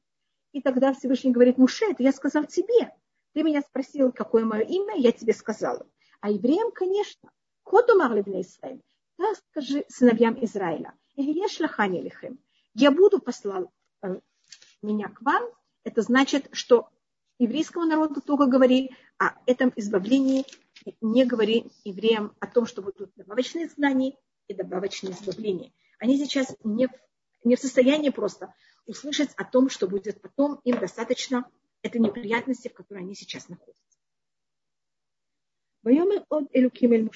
[0.52, 2.92] И тогда Всевышний говорит, Муше, это я сказал тебе,
[3.34, 5.86] ты меня спросил, какое мое имя, я тебе сказала.
[6.20, 7.30] А евреям, конечно,
[7.62, 8.82] ходу Марлибна Исраиль,
[9.16, 10.94] да, скажи сыновьям Израиля,
[12.74, 13.70] я буду послал
[14.82, 15.42] меня к вам,
[15.84, 16.88] это значит, что
[17.38, 20.44] еврейскому народу только говори о этом избавлении,
[21.00, 25.72] не говори евреям о том, что будут добавочные знания и добавочные избавления.
[25.98, 26.92] Они сейчас не в,
[27.44, 28.54] не в состоянии просто
[28.86, 31.48] услышать о том, что будет потом, им достаточно
[31.82, 33.98] это неприятности, в которых они сейчас находятся.
[35.82, 37.10] Вайомер от Элюким Эль.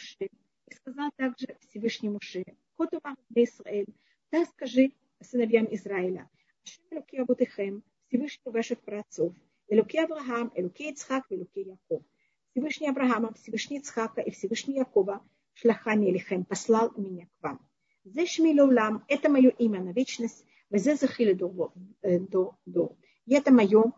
[0.69, 2.45] И сказал также Всевышний Муше,
[2.77, 3.95] Хотумах Израиль,
[4.31, 6.31] так скажи сыновьям Израиля,
[6.65, 9.35] Ашем Элюки Абутехем, Всевышний ваших праотцов,
[9.69, 12.03] Элюки Авраам, Элюки Ицхак, Элюки Яков.
[12.51, 17.67] Всевышний Авраама, Всевышний Ицхака и Всевышний Якова, Шлахани Элихем, послал меня к вам.
[18.05, 21.73] Зешми Леулам, это мое имя на вечность, Везе Захили до,
[22.03, 22.97] до, до.
[23.27, 23.93] И это мое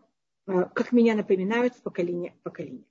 [0.45, 2.85] как меня напоминают поколение в поколение.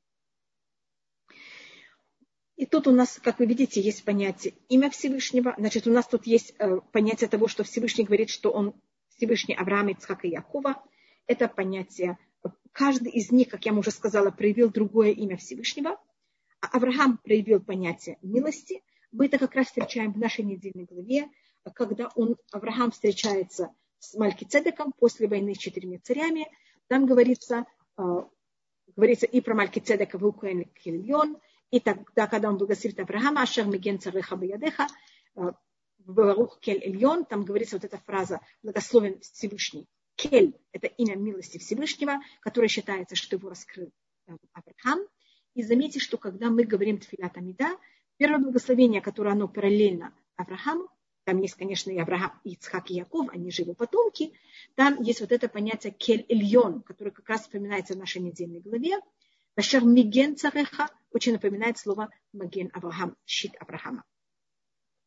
[2.56, 5.54] И тут у нас, как вы видите, есть понятие имя Всевышнего.
[5.58, 8.74] Значит, у нас тут есть э, понятие того, что Всевышний говорит, что он
[9.16, 10.82] Всевышний Авраам, Ицхак и Якова.
[11.26, 12.18] Это понятие.
[12.72, 16.00] Каждый из них, как я уже сказала, проявил другое имя Всевышнего.
[16.60, 18.82] А Авраам проявил понятие милости.
[19.12, 21.28] Мы это как раз встречаем в нашей недельной главе,
[21.74, 26.46] когда он, Авраам встречается с Малькицедеком после войны с четырьмя царями–
[26.88, 27.66] Там говорится,
[28.96, 31.38] говорится и про Малькицедека Вукуэн Кильон,
[31.70, 34.86] и тогда, когда он благословит Авраама, Ашер Миген Цареха Баядеха,
[36.06, 39.86] Барух Кель Эльон, там говорится вот эта фраза «благословен Всевышний».
[40.16, 43.90] Кель– это имя милости Всевышнего, которое считается, что его раскрыл
[44.26, 45.06] Авраам.
[45.54, 47.78] И заметьте, что когда мы говорим Тфилат Амида,
[48.16, 50.88] первое благословение, которое оно параллельно Аврааму,
[51.24, 54.34] там есть, конечно, и Авраам, и Ицхак, и Яков, они же его потомки,
[54.74, 59.00] там есть вот это понятие кель эльон, которое как раз вспоминается в нашей недельной главе.
[59.56, 64.04] Башар миген цареха очень напоминает слово маген Авраам, щит Авраама.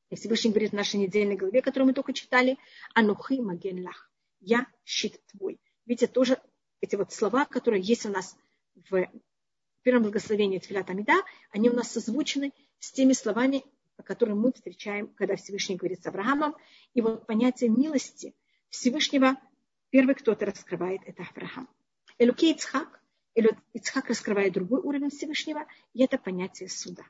[0.10, 2.58] И Всевышний говорит в нашей недельной главе, которую мы только читали,
[2.93, 5.60] анухи маген лах, я щит твой.
[5.86, 6.39] Видите, тоже
[6.80, 8.38] эти вот слова, которые есть у нас
[8.89, 9.10] в
[9.82, 13.63] первом благословении Тфилат Амида, они у нас созвучены с теми словами,
[14.04, 16.56] которые мы встречаем, когда Всевышний говорит с Авраамом.
[16.93, 18.36] И вот понятие милости
[18.70, 19.36] Всевышнего,
[19.89, 21.67] первый, кто это раскрывает, это Авраам.
[22.17, 23.02] Элюкей Ицхак,
[23.74, 27.04] Ицхак раскрывает другой уровень Всевышнего, и это понятие суда.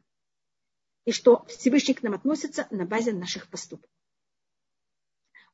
[1.07, 3.89] И что Всевышний к нам относится на базе наших поступков.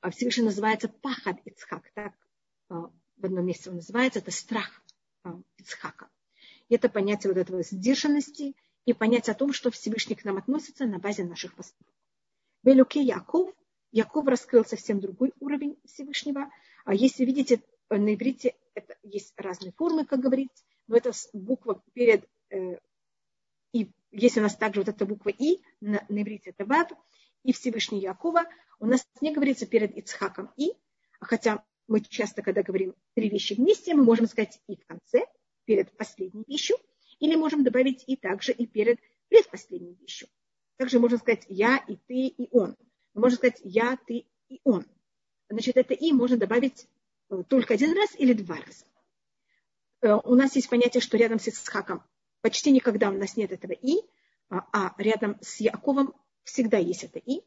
[0.02, 2.16] А Всевышний называется пахад Ицхак, так
[2.70, 4.82] а, в одном месте он называется, это страх
[5.24, 6.10] а, Ицхака.
[6.70, 10.98] Это понятие вот этого сдержанности и понятие о том, что Всевышний к нам относится на
[10.98, 11.94] базе наших поступков.
[12.64, 13.54] В Элюке Яков,
[13.92, 16.50] Яков раскрыл совсем другой уровень Всевышнего.
[16.84, 17.62] А если видите,
[17.92, 22.80] на иврите это есть разные формы, как говорится, но это буква перед э,
[23.74, 26.92] и если у нас также вот эта буква И, на, на иврите это Вав,
[27.44, 28.46] и Всевышний Якова,
[28.80, 30.72] у нас не говорится перед Ицхаком И,
[31.20, 35.26] а хотя мы часто, когда говорим три вещи вместе, мы можем сказать И в конце,
[35.66, 36.78] перед последней вещью,
[37.20, 40.28] или можем добавить И также и перед предпоследней вещью.
[40.78, 42.76] Также можно сказать Я и ты и он.
[43.14, 44.86] Можно сказать Я, ты и он.
[45.50, 46.88] Значит, это И можно добавить
[47.30, 48.86] э, только один раз или два раза.
[50.02, 52.04] Э, у нас есть понятие, что рядом с Ицхаком
[52.44, 54.02] почти никогда у нас нет этого «и»,
[54.50, 57.42] а, а рядом с Яковом всегда есть это «и».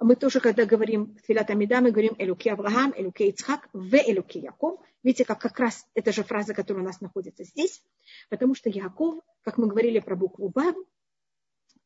[0.00, 4.38] Мы тоже, когда говорим в Твилат Амида, мы говорим «Элюки Авраам», «Элюки Ицхак», «В Элюки
[4.38, 4.80] Яков».
[5.02, 7.82] Видите, как как раз эта же фраза, которая у нас находится здесь,
[8.28, 10.72] потому что Яков, как мы говорили про букву «Б»,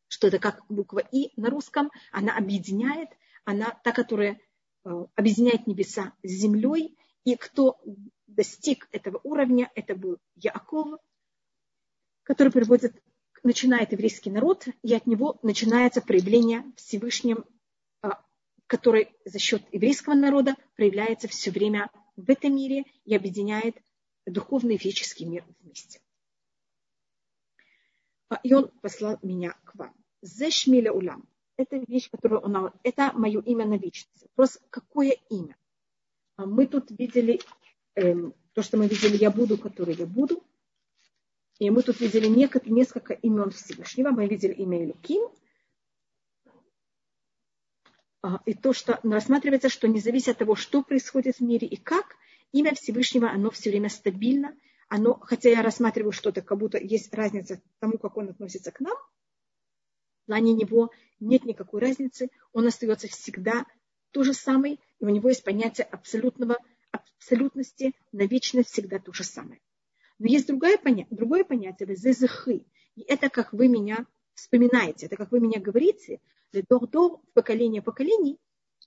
[0.09, 3.09] что это как буква «И» на русском, она объединяет,
[3.47, 4.39] она та, которая
[4.85, 7.81] э, объединяет небеса с землей, и кто
[8.27, 11.01] достиг этого уровня, это был Яков,
[12.23, 12.95] который приводит,
[13.43, 17.45] начинает еврейский народ, и от него начинается проявление Всевышним,
[18.01, 18.23] а,
[18.67, 23.77] который за счет еврейского народа проявляется все время в этом мире и объединяет
[24.27, 26.01] духовный и физический мир вместе.
[28.29, 29.95] А, и он послал меня к вам.
[30.23, 31.29] Зешмиля улам.
[31.57, 32.71] Это вещь, которую он...
[32.83, 34.23] Это мое имя на вечность.
[34.23, 35.57] Вопрос, какое имя?
[36.37, 37.41] А мы тут видели
[37.95, 40.43] эм, то, что мы видели, я буду, который я буду.
[41.63, 44.11] И мы тут видели несколько имен Всевышнего.
[44.11, 45.31] Мы видели имя Илюким.
[48.21, 51.77] А, и то, что рассматривается, что не зависит от того, что происходит в мире и
[51.77, 52.17] как,
[52.51, 54.57] имя Всевышнего, оно все время стабильно.
[54.89, 58.97] Оно, хотя я рассматриваю что-то, как будто есть разница тому, как он относится к нам,
[58.97, 62.31] в плане него нет никакой разницы.
[62.53, 63.67] Он остается всегда
[64.11, 66.57] то же самое, и у него есть понятие абсолютного,
[66.91, 69.61] абсолютности, на вечность всегда то же самое.
[70.23, 72.65] Но есть другое понятие, другое понятие, зезыхы.
[72.95, 76.21] И это как вы меня вспоминаете, это как вы меня говорите,
[76.53, 78.39] дор-дор, поколение поколений,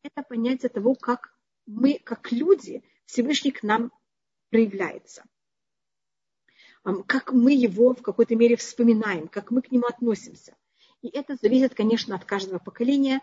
[0.02, 3.91] это понятие того, как мы, как люди, Всевышний к нам
[4.50, 5.26] проявляется.
[7.06, 10.56] Как мы его в какой-то мере вспоминаем, как мы к нему относимся.
[11.02, 13.21] И это зависит, конечно, от каждого поколения,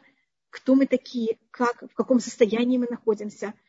[0.51, 3.55] кто мы такие, как, в каком состоянии мы находимся–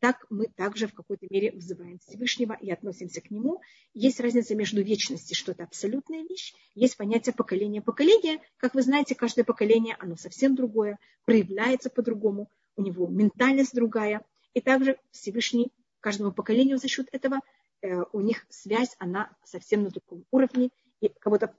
[0.00, 3.60] так мы также в какой-то мере вызываем Всевышнего и относимся к нему.
[3.94, 7.80] Есть разница между вечностью, что это абсолютная вещь, есть понятие поколения.
[7.80, 14.24] Поколение, как вы знаете, каждое поколение, оно совсем другое, проявляется по-другому, у него ментальность другая.
[14.54, 17.40] И также Всевышний каждому поколению за счет этого
[17.80, 20.70] э, у них связь, она совсем на другом уровне.
[21.00, 21.54] И кого-то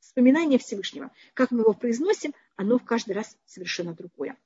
[0.00, 4.36] вспоминание Всевышнего, как мы его произносим, оно в каждый раз совершенно другое.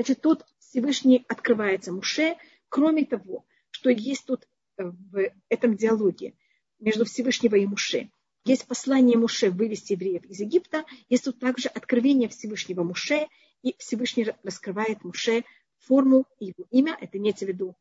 [0.00, 2.38] Значит, тут Всевышний открывается Муше.
[2.70, 6.32] Кроме того, что есть тут э, в этом диалоге
[6.78, 8.10] между Всевышнего и Муше,
[8.46, 13.26] есть послание Муше вывести евреев из Египта, есть тут также откровение Всевышнего Муше,
[13.60, 15.44] и Всевышний раскрывает Муше
[15.80, 17.76] форму его имя, это имеется в виду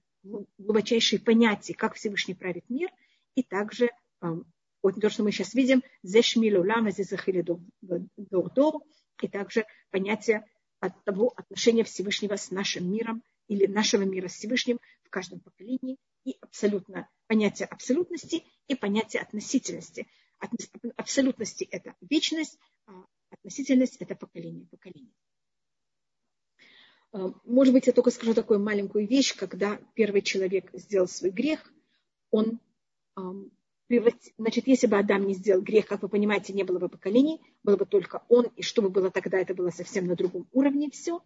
[0.57, 2.89] глубочайшие понятия, как Всевышний правит мир,
[3.35, 4.45] и также эм,
[4.83, 7.45] вот то, что мы сейчас видим, зешмилу лама, зезахили
[7.79, 8.73] дор,
[9.21, 10.43] и также понятие
[10.79, 15.97] от того отношения Всевышнего с нашим миром или нашего мира с Всевышним в каждом поколении
[16.23, 20.07] и абсолютно понятие абсолютности и понятие относительности.
[20.95, 24.67] Абсолютности– это вечность, а относительность– это поколение.
[24.67, 25.13] поколение.
[27.11, 31.71] А, может быть, я только скажу такую маленькую вещь, когда первый человек сделал свой грех,
[32.31, 32.59] он
[34.37, 37.75] Значит, если бы Адам не сделал грех, как вы понимаете, не было бы поколений, было
[37.75, 41.21] бы только он, и что бы было тогда, это было совсем на другом уровне все.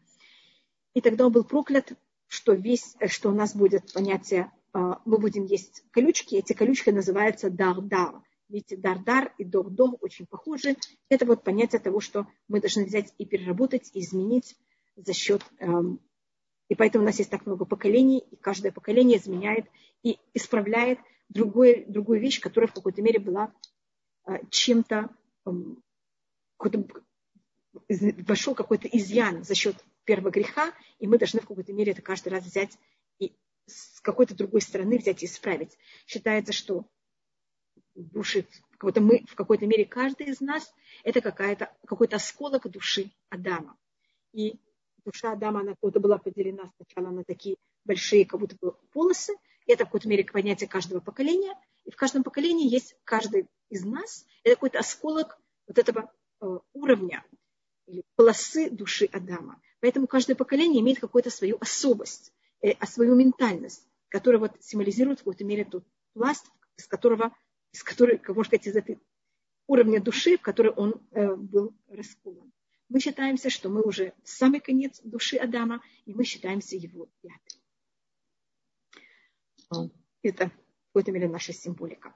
[0.93, 1.91] И тогда он был проклят,
[2.28, 7.49] что, весь, что у нас будет понятие, а, мы будем есть колючки, эти колючки называются
[7.49, 8.21] дар-дар.
[8.47, 10.76] Видите, дар-дар и дор-дор очень похожи.
[11.10, 14.56] Это вот понятие того, что мы должны взять и переработать, и изменить
[14.95, 15.41] за счет...
[15.60, 15.99] Эм,
[16.69, 19.65] и поэтому у нас есть так много поколений, и каждое поколение изменяет
[20.02, 20.99] и исправляет
[21.34, 23.54] другое, другую вещь, которая в какой-то мере была
[24.26, 25.10] а, чем-то,
[26.58, 26.88] какой
[28.28, 32.30] вошел какой-то изъян за счет первого греха, и мы должны в какой-то мере это каждый
[32.30, 32.78] раз взять
[33.19, 33.34] и
[33.65, 35.78] с какой-то другой стороны взять и исправить.
[36.06, 36.86] Считается, что
[37.96, 43.78] души, какой-то мы, в какой-то мере каждый из нас, это какая-то, какой-то осколок души Адама.
[44.34, 44.60] И
[45.06, 49.34] душа Адама, она как будто была поделена сначала на такие большие, как будто бы полосы,
[49.67, 51.54] это в какой-то мере понятие каждого поколения.
[51.86, 54.26] И в каждом поколении есть каждый из нас.
[54.43, 57.26] Это какой-то осколок вот этого э, уровня
[57.88, 59.62] или полосы души Адама.
[59.80, 65.43] Поэтому каждое поколение имеет какую-то свою особость, э, свою ментальность, которая вот символизирует в какой-то
[65.43, 66.45] мере тот пласт,
[66.78, 67.36] из которого,
[67.71, 68.99] из которой, можно сказать, из этой
[69.67, 72.52] уровня души, в который он э, был расколан.
[72.89, 77.62] Мы считаемся, что мы уже самый конец души Адама, и мы считаемся его пятым.
[80.21, 82.13] Это в какой-то мере наша символика.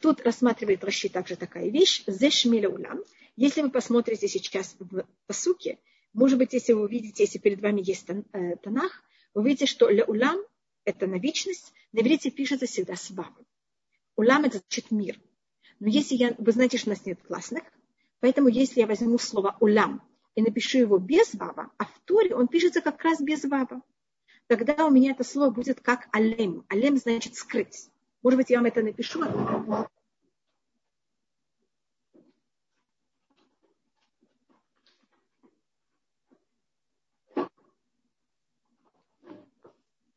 [0.00, 2.04] Тут рассматривает Раши также такая вещь.
[2.06, 3.00] Зешмиля улам.
[3.36, 5.78] Если вы посмотрите сейчас в посуке,
[6.12, 10.04] может быть, если вы увидите, если перед вами есть э, Танах, вы увидите, что ля
[10.04, 10.40] улам–
[10.84, 11.72] это на вечность.
[11.92, 13.46] На иврите пишется всегда с вавом.
[14.16, 15.18] Улам– это значит мир.
[15.78, 17.62] Но если я, вы знаете, что у нас нет классных,
[18.18, 20.02] поэтому если я возьму слово улам
[20.34, 23.82] и напишу его без вава, а в Торе он пишется как раз без вава
[24.50, 26.66] тогда у меня это слово будет как алем.
[26.68, 27.88] Алем значит скрыть.
[28.20, 29.22] Может быть, я вам это напишу.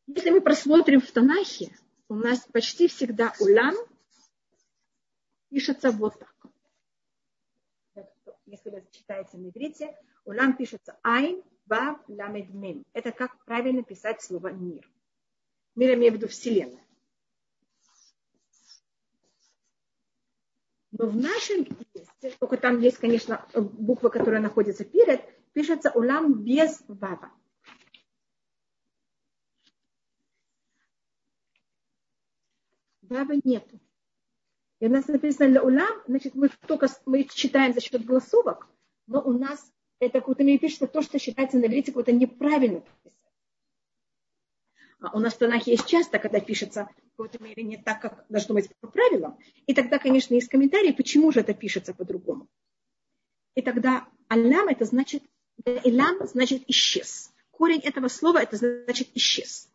[0.08, 1.72] Если мы просмотрим в Танахе,
[2.08, 3.76] у нас почти всегда улам
[5.48, 6.34] пишется вот так.
[8.46, 12.84] Если вы читаете на иврите, улам пишется айн, Вав ламед мем.
[12.92, 14.88] Это как правильно писать слово мир.
[15.74, 16.84] Мир я имею в виду Вселенная.
[20.96, 25.20] Но в нашем тексте, только там есть, конечно, буква, которая находится перед,
[25.52, 27.32] пишется улам без вава.
[33.02, 33.80] Вава нету.
[34.78, 38.68] И у нас написано для улам, значит, мы только мы читаем за счет голосовок,
[39.06, 43.18] но у нас это какое-то мне пишется то, что считается на иврите какое-то неправильно писать.
[45.00, 48.24] А у нас в Танахе есть часто, когда пишется в какой-то мере не так, как
[48.28, 49.38] должно быть по правилам.
[49.66, 52.48] И тогда, конечно, есть комментарии, почему же это пишется по-другому.
[53.54, 55.22] И тогда алям это значит,
[55.64, 57.32] илам значит исчез.
[57.50, 59.70] Корень этого слова это значит исчез.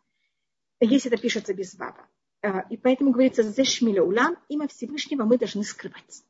[0.80, 2.08] Если это пишется без вава.
[2.42, 6.24] А, и поэтому говорится, зешмиля улам, имя Всевышнего мы должны скрывать.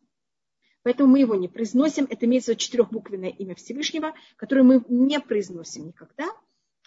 [0.83, 2.07] Поэтому мы его не произносим.
[2.09, 6.29] Это имеется четырехбуквенное имя Всевышнего, которое мы не произносим никогда.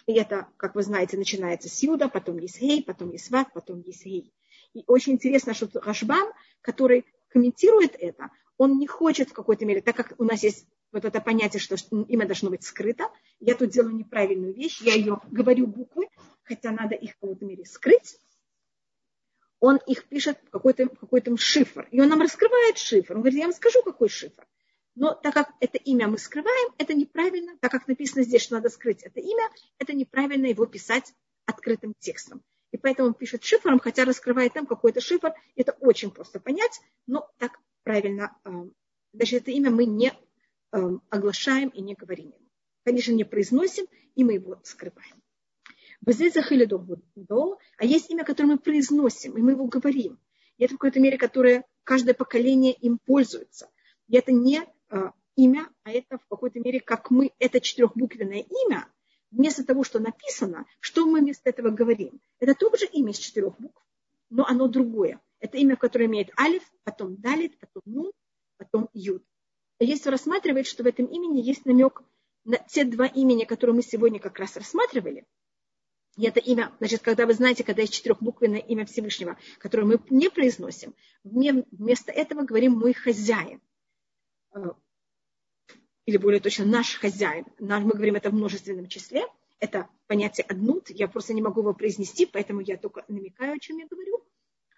[0.05, 3.81] И это, как вы знаете, начинается с Юда, потом есть Хей, потом есть Ват, потом
[3.81, 4.33] есть Хей.
[4.73, 6.27] И очень интересно, что Рашбам,
[6.61, 11.05] который комментирует это, он не хочет в какой-то мере, так как у нас есть вот
[11.05, 11.75] это понятие, что
[12.07, 16.07] имя должно быть скрыто, я тут делаю неправильную вещь, я ее говорю буквы,
[16.43, 18.17] хотя надо их в какой-то мере скрыть,
[19.63, 21.87] он их пишет какой-то какой шифр.
[21.89, 23.13] И он нам раскрывает шифр.
[23.13, 24.45] Он говорит, я вам скажу, какой шифр.
[24.93, 27.57] Но так как это имя мы скрываем, это неправильно.
[27.61, 29.49] Так как написано здесь, что надо скрыть это имя,
[29.79, 31.13] это неправильно его писать
[31.45, 32.41] открытым текстом.
[32.71, 35.33] И поэтому он пишет шифром, хотя раскрывает там какой-то шифр.
[35.55, 38.35] Это очень просто понять, но так правильно.
[38.43, 38.49] Э,
[39.13, 40.77] значит, это имя мы не э,
[41.09, 42.33] оглашаем и не говорим.
[42.83, 43.85] Конечно, не произносим,
[44.15, 45.22] и мы его скрываем.
[47.77, 50.19] А есть имя, которое мы произносим, и мы его говорим.
[50.57, 53.69] И это в какой-то мере, которое каждое поколение им пользуется.
[54.07, 58.87] И это не э, имя, а это в какой-то мере, как мы, это четырехбуквенное имя,
[59.31, 62.19] вместо того, что написано, что мы вместо этого говорим.
[62.39, 63.81] Это тоже имя из четырех букв,
[64.29, 65.21] но оно другое.
[65.39, 68.11] Это имя, которое имеет алиф, потом далит, потом нун,
[68.57, 69.23] потом юд.
[69.79, 72.03] И если рассматривать, что в этом имени есть намек
[72.43, 75.25] на те два имени, которые мы сегодня как раз рассматривали–
[76.15, 80.29] И это имя, значит, когда вы знаете, когда есть четырехбуквенное имя Всевышнего, которое мы не
[80.29, 80.93] произносим,
[81.23, 83.61] вместо этого говорим «мой хозяин».
[84.53, 84.73] Э,
[86.05, 87.45] или более точно, наш хозяин.
[87.59, 89.25] Мы говорим это в множественном числе.
[89.59, 90.89] Это понятие «однут».
[90.89, 94.23] Я просто не могу его произнести, поэтому я только намекаю, о чем я говорю.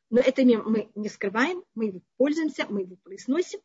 [0.10, 3.60] Но это имя мы не скрываем, мы его пользуемся, мы его произносим.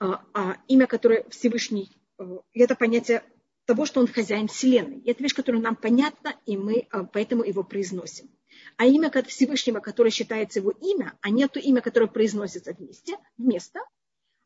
[0.00, 3.22] А, а имя, которое Всевышний, э, это понятие
[3.70, 4.98] того, что он хозяин Вселенной.
[4.98, 8.28] И это вещь, которая нам понятна, и мы а, поэтому его произносим.
[8.76, 13.78] А имя Всевышнего, которое считается его имя, а не то имя, которое произносится вместе, вместо,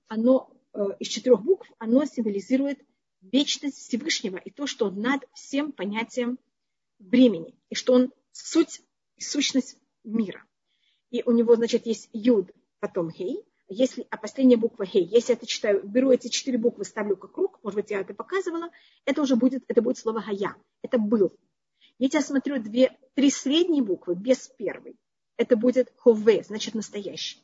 [0.09, 2.81] оно э, из четырех букв, оно символизирует
[3.23, 6.39] вечность Всевышнего и то, что он над всем понятием
[6.99, 8.83] времени, и что он суть,
[9.17, 10.45] сущность мира.
[11.09, 15.37] И у него, значит, есть юд, потом хей, если, а последняя буква хей, если я
[15.37, 18.71] это читаю, беру эти четыре буквы, ставлю как круг, может быть, я это показывала,
[19.05, 21.33] это уже будет, это будет слово хая, это был.
[21.99, 24.97] Если я смотрю две, три средние буквы без первой,
[25.37, 27.41] это будет хове, значит настоящий.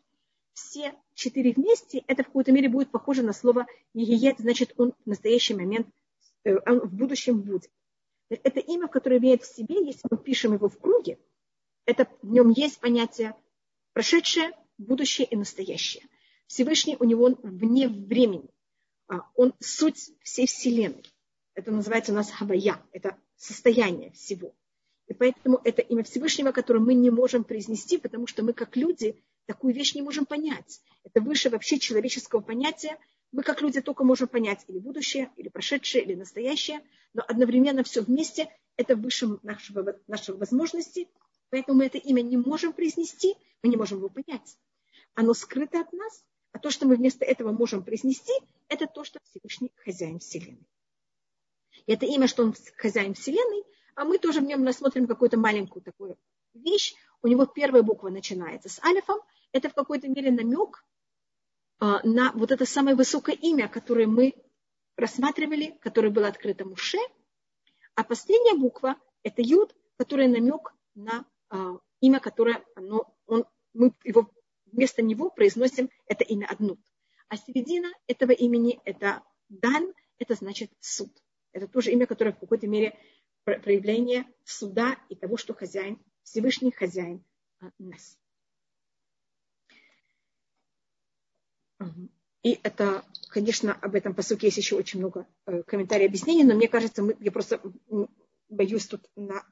[0.52, 5.08] Все четыре вместе, это в какой-то мере будет похоже на слово егиет, значит он в
[5.08, 5.88] настоящий момент,
[6.44, 7.70] э, он в будущем будет.
[8.28, 11.18] Это имя, которое имеет в себе, если мы пишем его в круге,
[11.86, 13.34] это, в нем есть понятие
[13.92, 16.04] прошедшее, будущее и настоящее.
[16.46, 18.50] Всевышний у него вне времени.
[19.08, 21.04] А, он суть всей Вселенной.
[21.54, 22.82] Это называется у нас хавая.
[22.92, 24.54] Это состояние всего.
[25.06, 29.20] И поэтому это имя Всевышнего, которое мы не можем произнести, потому что мы как люди
[29.46, 30.80] такую вещь не можем понять.
[31.02, 32.96] Это выше вообще человеческого понятия.
[33.32, 36.80] Мы как люди только можем понять или будущее, или прошедшее, или настоящее,
[37.12, 41.08] но одновременно все вместе это выше нашего, наших возможностей.
[41.50, 44.56] Поэтому мы это имя не можем произнести, мы не можем его понять.
[45.20, 48.32] Оно скрыто от нас, а то, что мы вместо этого можем произнести,
[48.68, 50.66] это то, что Всевышний хозяин Вселенной.
[51.84, 53.62] И это имя, что он хозяин Вселенной,
[53.96, 56.16] а мы тоже в нем рассмотрим какую-то маленькую такую
[56.54, 56.94] вещь.
[57.20, 59.20] У него первая буква начинается с алифом.
[59.52, 60.86] Это в какой-то мере намек
[61.80, 64.34] а, на вот это самое высокое имя, которое мы
[64.96, 66.96] рассматривали, которое было открыто Муше.
[67.94, 73.44] А последняя буква– это Юд, которая намек на а, имя, которое оно, он,
[73.74, 74.30] мы его
[74.72, 76.80] вместо него произносим это имя Аднут.
[77.28, 81.10] А середина этого имени– это Дан, это значит суд.
[81.52, 82.98] Это тоже имя, которое в какой-то мере
[83.44, 87.24] проявление суда и того, что хозяин, Всевышний хозяин
[87.60, 88.18] а, нас.
[92.42, 96.54] И это, конечно, об этом по сути есть еще очень много э, комментариев объяснений, но
[96.54, 97.60] мне кажется, мы, я просто
[98.50, 99.44] боюсь тут, на,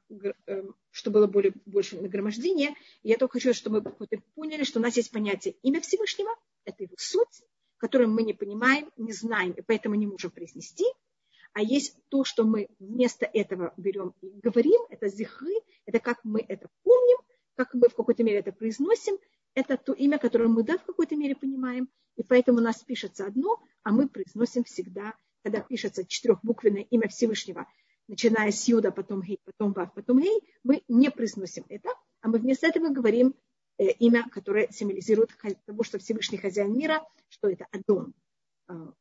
[0.47, 2.75] э, что было более, больше нагромождения.
[3.01, 6.29] И я только хочу, чтобы мы поняли, что у нас есть понятие имя Всевышнего,
[6.65, 7.43] это его суть,
[7.77, 10.85] которую мы не понимаем, не знаем, и поэтому не можем произнести.
[11.53, 15.53] А есть то, что мы вместо этого берем и говорим, это зихры,
[15.85, 17.17] это как мы это помним,
[17.55, 19.17] как мы в какой-то мере это произносим,
[19.55, 23.25] это то имя, которое мы да в какой-то мере понимаем, и поэтому у нас пишется
[23.25, 27.65] одно, а мы произносим всегда, когда пишется четырехбуквенное имя Всевышнего,
[28.09, 31.89] начиная с Юда, потом Гей, потом Вав, потом Гей, мы не произносим это,
[32.21, 33.35] а мы вместо этого говорим
[33.77, 35.29] э, имя, которое символизирует
[35.65, 38.13] того, что Всевышний хозяин мира, что это Адон,
[38.67, 38.93] а,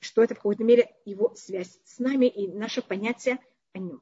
[0.00, 3.38] что это в какой-то мере его связь с нами и наше понятие
[3.72, 4.00] о нем.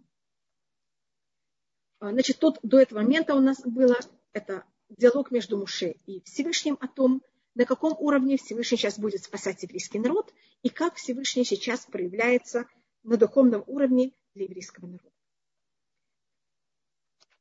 [1.99, 3.97] А, значит, тут до этого момента у нас было
[4.33, 7.21] это диалог между Муше и Всевышним о том,
[7.57, 10.33] на каком уровне Всевышний сейчас будет спасать еврейский народ
[10.63, 12.67] и как Всевышний сейчас проявляется
[13.03, 15.10] на духовном уровне для еврейского народа.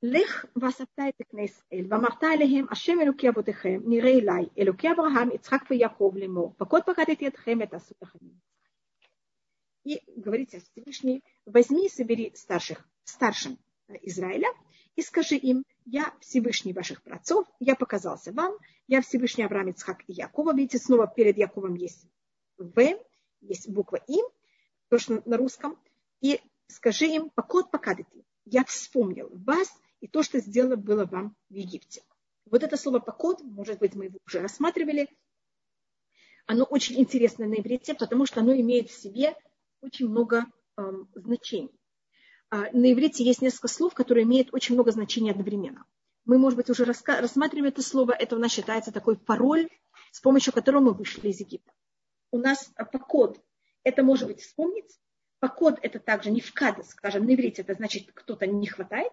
[0.02, 5.62] לך ואספת את בני ישראל, ואמרת אליהם, השם אלוקי אבותיכם, נראה אליי, אלוקי אברהם, יצחק
[5.70, 8.18] ויעקב לאמור, פקוד פקדתי אתכם ותעשו לכם.
[9.88, 13.58] И говорите Всевышний, возьми и собери старших, старшим
[14.02, 14.48] Израиля,
[14.96, 18.52] и скажи им, я Всевышний ваших працов, я показался вам,
[18.88, 20.54] я Всевышний Авраам, Ицхак и Якова.
[20.54, 22.06] Видите, снова перед Яковом есть
[22.58, 22.98] В,
[23.40, 24.18] есть буква И,
[24.88, 25.78] то, что на русском.
[26.20, 31.53] И скажи им, покот покадати, я вспомнил вас и то, что сделано было вам в
[31.53, 32.03] Египте.
[32.45, 35.09] Вот это слово покот, может быть, мы его уже рассматривали,
[36.45, 39.35] оно очень интересно на иврите, потому что оно имеет в себе
[39.81, 40.45] очень много
[40.77, 41.71] эм, значений.
[42.51, 45.85] А, на иврите есть несколько слов, которые имеют очень много значений одновременно.
[46.25, 49.69] Мы, может быть, уже рассматриваем это слово, это у нас считается такой пароль,
[50.11, 51.71] с помощью которого мы вышли из Египта.
[52.31, 53.39] У нас покод,
[53.83, 54.99] это может быть вспомнить,
[55.45, 59.11] покод это также не вкада, скажем, на иврите это значит кто-то не хватает,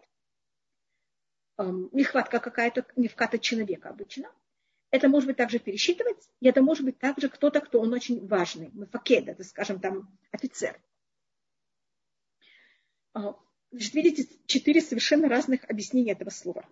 [1.58, 4.32] нехватка какая-то, нехватка человека обычно.
[4.90, 8.70] Это может быть также пересчитывать, и это может быть также кто-то, кто он очень важный.
[8.72, 10.80] Мы факед, это, скажем, там офицер.
[13.12, 13.36] А,
[13.70, 16.66] значит, видите, четыре совершенно разных объяснения этого слова.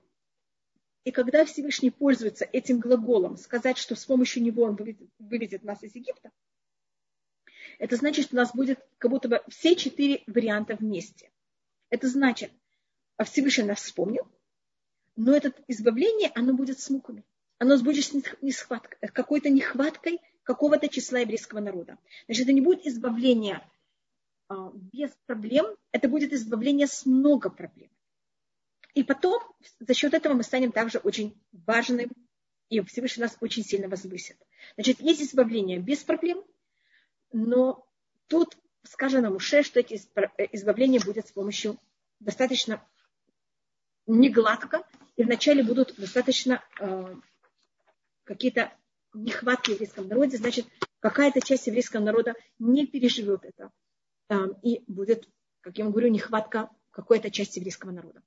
[1.05, 5.83] И когда Всевышний пользуется этим глаголом, сказать, что с помощью него он выведет, выведет нас
[5.83, 6.31] из Египта,
[7.81, 11.31] это значит, что у нас будет как будто бы все четыре варианта вместе.
[11.89, 12.53] Это значит,
[13.17, 14.29] а Всевышний нас вспомнил,
[15.17, 17.25] но это избавление, оно будет с муками.
[17.59, 21.99] Оно будет с нехваткой, какой-то нехваткой какого-то числа еврейского народа.
[22.27, 23.67] Значит, это не будет избавление
[24.49, 27.91] а, без проблем, это будет избавление с много проблем.
[28.95, 29.43] И потом
[29.79, 32.11] за счет этого мы станем также очень важным,
[32.69, 34.37] и Всевышний нас очень сильно возвысит.
[34.75, 36.45] Значит, есть избавление без проблем,
[37.33, 37.87] но
[38.27, 41.79] тут сказано Муше, что эти избавления будут с помощью
[42.19, 42.87] достаточно
[44.07, 47.15] негладко, и вначале будут достаточно э,
[48.25, 48.73] какие-то
[49.13, 50.67] нехватки в еврейском народе, значит,
[51.01, 53.71] какая-то часть еврейского народа не переживет это.
[54.29, 55.29] Э, и будет,
[55.61, 58.23] как я вам говорю, нехватка какой-то части еврейского народа.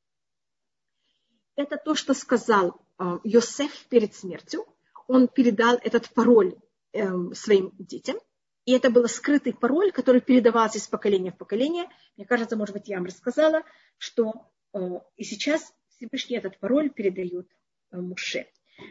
[1.56, 4.66] Это то, что сказал э, Йосеф перед смертью.
[5.08, 6.56] Он передал этот пароль
[6.94, 8.18] э, своим детям–
[8.66, 11.86] и это был скрытый пароль, который передавался из поколения в поколение.
[12.16, 13.64] Мне кажется, может быть, я вам рассказала,
[13.98, 14.80] что э,
[15.18, 17.48] и сейчас Всевышний этот пароль передает
[17.92, 18.48] э, Муше.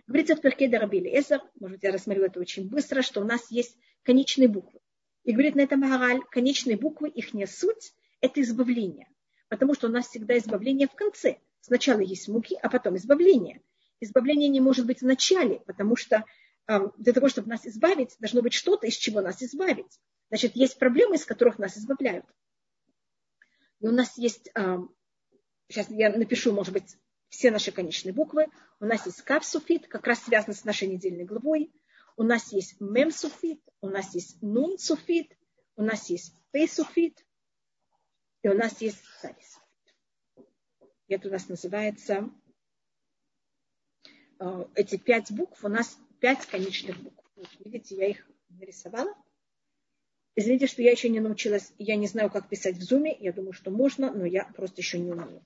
[0.06, 3.50] Говорится в Перке Дарабили Эзер, может быть, я рассмотрю это очень быстро, что у нас
[3.50, 4.80] есть конечные буквы.
[5.24, 9.08] И говорит на этом Магараль, конечные буквы, их не суть, это избавление.
[9.48, 11.38] Потому что у нас всегда избавление в конце.
[11.60, 13.62] Сначала есть муки, а потом избавление.
[14.00, 16.24] Избавление не может быть в начале, потому что
[16.68, 20.00] для того, чтобы нас избавить, должно быть что-то, из чего нас избавить.
[20.28, 22.24] Значит, есть проблемы, из которых нас избавляют.
[23.80, 24.50] И у нас есть,
[25.68, 26.96] сейчас я напишу, может быть,
[27.28, 28.46] все наши конечные буквы.
[28.78, 31.72] У нас есть капсуфит, как раз связано с нашей недельной главой.
[32.16, 35.36] У нас есть мемсуфит, у нас есть нунсуфит,
[35.76, 37.24] у нас есть пейсуфит,
[38.42, 39.62] и у нас есть сарисуфит.
[41.08, 42.30] Это у нас называется,
[44.38, 47.20] а, эти пять букв у нас пять конечных букв.
[47.34, 49.12] Вот, видите, я их нарисовала.
[50.36, 53.14] Извините, что я еще не научилась, я не знаю, как писать в зуме.
[53.18, 55.44] Я думаю, что можно, но я просто еще не умею.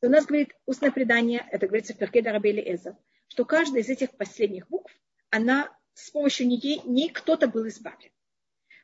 [0.00, 3.88] И у нас говорит устное предание, это говорится в Перкеда Рабели Эза, что каждая из
[3.88, 4.94] этих последних букв,
[5.28, 8.12] она с помощью нее не кто-то был избавлен.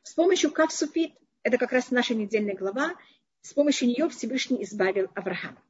[0.03, 2.95] С помощью Кавсуфит, это как раз наша недельная глава,
[3.41, 5.63] с помощью нее Всевышний избавил Авраама.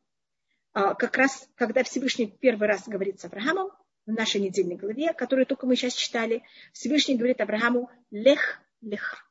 [0.74, 3.72] А как раз, когда Всевышний первый раз говорит с Авраамом,
[4.08, 6.42] в нашей недельной главе, которую только мы сейчас читали,
[6.72, 9.30] Всевышний говорит Аврааму «Лех, лех,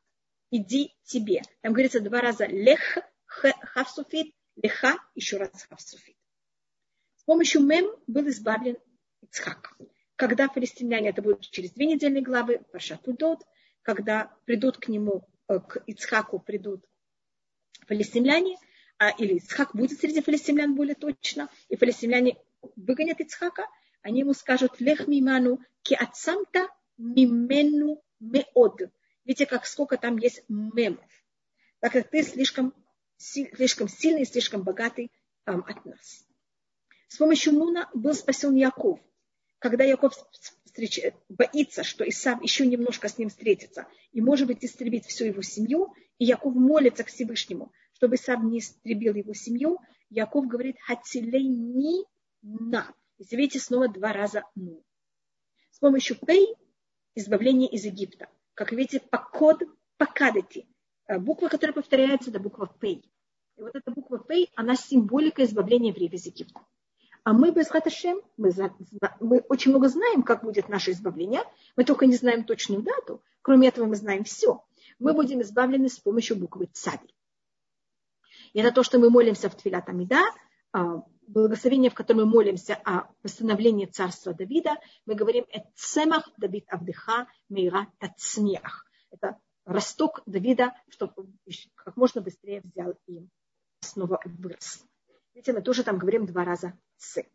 [0.51, 1.43] иди тебе».
[1.63, 6.17] Там говорится два раза «Лех, хавсуфит», «Леха», еще раз «хавсуфит».
[7.17, 8.77] С помощью мем был избавлен
[9.23, 9.77] Ицхак.
[10.15, 13.41] Когда филистимляне, это будет через две недельные главы, Пашатудот,
[13.81, 16.85] когда придут к нему, э, к Ицхаку придут
[17.89, 18.59] филистимляне,
[18.99, 22.37] а, или Ицхак будет среди филистимлян более точно, и филистимляне
[22.77, 23.67] выгонят Ицхака–
[24.07, 28.81] они ему скажут, лех миману, ки ацамта мимену меод.
[29.25, 31.05] Видите, как сколько там есть мемов.
[31.81, 32.73] Так как ты слишком,
[33.17, 35.11] слишком сильный, слишком богатый
[35.45, 36.25] um, от нас.
[37.09, 39.01] С помощью Нуна был спасен Яков.
[39.59, 40.15] Когда Яков
[40.65, 41.01] встреч...
[41.29, 45.93] боится, что Исав еще немножко с ним встретится и, может быть, истребит всю его семью,
[46.19, 49.81] и Яков молится к Всевышнему, чтобы Исав не истребил его семью,
[50.11, 52.05] Яков говорит, хацилей ни
[52.43, 52.95] на.
[53.19, 54.83] Если видите, снова два раза ну.
[55.71, 56.55] С помощью пей
[57.15, 58.29] избавление из Египта.
[58.55, 59.63] Как видите, покод
[59.97, 60.67] покадати.
[61.07, 63.11] Э, буква, которая повторяется, это буква пей.
[63.57, 66.61] И вот эта буква пей, она символика избавления евреев из Египта.
[67.25, 68.53] А мы без Хаташем, мы,
[69.21, 71.43] мы очень много знаем, как будет наше избавление.
[71.75, 73.23] Мы только не знаем точную дату.
[73.43, 74.65] Кроме этого, мы знаем все.
[74.99, 77.01] Мы будем избавлены с помощью буквы царь.
[78.53, 80.23] И это то, что мы молимся в Твилат Амида,
[80.73, 87.29] а, благословение, в котором мы молимся о восстановлении царства Давида, мы говорим «Эцемах Давид Авдыха
[87.49, 88.87] Мейра Тацниах».
[89.11, 91.15] Это росток Давида, чтобы
[91.75, 93.27] как можно быстрее взял и
[93.81, 94.85] снова вырос.
[95.35, 97.27] Видите, мы тоже там говорим два раза «ц».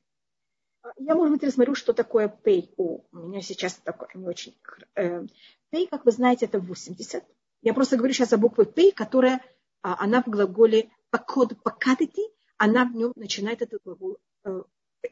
[0.98, 2.74] Я, может быть, рассмотрю, что такое pay.
[2.78, 4.58] О, у меня сейчас такое не очень...
[4.96, 5.24] Э,
[5.72, 7.24] pay, как вы знаете, это 80.
[7.62, 9.42] Я просто говорю сейчас о букве pay, которая,
[9.84, 12.22] а, она в глаголе покод покатити,
[12.62, 14.20] она в нем начинает этот глагол.
[14.44, 14.62] Э,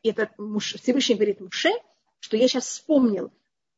[0.03, 1.71] этот муж, Всевышний говорит Муше,
[2.19, 3.31] что я сейчас вспомнил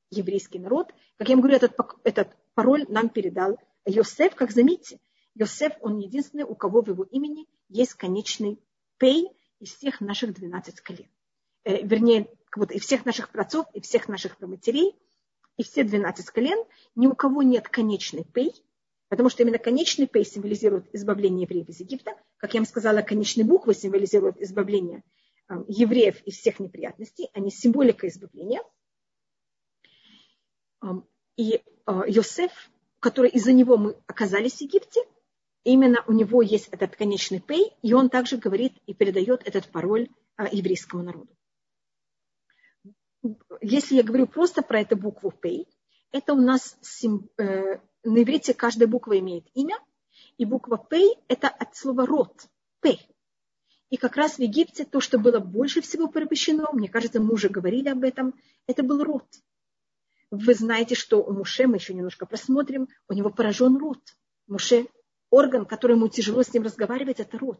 [0.09, 0.93] еврейский народ.
[1.15, 4.35] Как я вам говорю, этот, этот пароль нам передал Йосеф.
[4.35, 4.99] Как заметьте,
[5.35, 8.59] Йосеф, он единственный, у кого в его имени есть конечный
[8.97, 9.29] пей
[9.61, 11.07] из всех наших 12 колен.
[11.63, 14.97] Э, вернее, вот и всех наших працов, и всех наших проматерей,
[15.55, 16.61] и все 12 колен.
[16.95, 18.51] Ни у кого нет конечный пей.
[19.11, 22.15] Потому что именно конечный пей символизирует избавление евреев из Египта.
[22.37, 25.03] Как я вам сказала, конечные буквы символизируют избавление
[25.49, 27.29] э, евреев из всех неприятностей.
[27.33, 28.61] Они символика избавления.
[31.35, 31.61] И э,
[32.07, 32.53] Йосеф,
[33.01, 35.01] который из-за него мы оказались в Египте,
[35.65, 40.07] именно у него есть этот конечный пей, и он также говорит и передает этот пароль
[40.37, 41.35] э, еврейскому народу.
[43.59, 45.67] Если я говорю просто про эту букву пей,
[46.13, 46.77] это у нас
[48.03, 49.77] на иврите каждая буква имеет имя,
[50.37, 52.47] и буква П– это от слова род,
[52.79, 52.97] П.
[53.89, 57.49] И как раз в Египте то, что было больше всего порабощено, мне кажется, мы уже
[57.49, 58.33] говорили об этом,
[58.65, 59.25] это был род.
[60.31, 64.01] Вы знаете, что у Муше, мы еще немножко просмотрим, у него поражен рот.
[64.47, 64.87] Муше,
[65.29, 67.59] орган, который ему тяжело с ним разговаривать, это рот.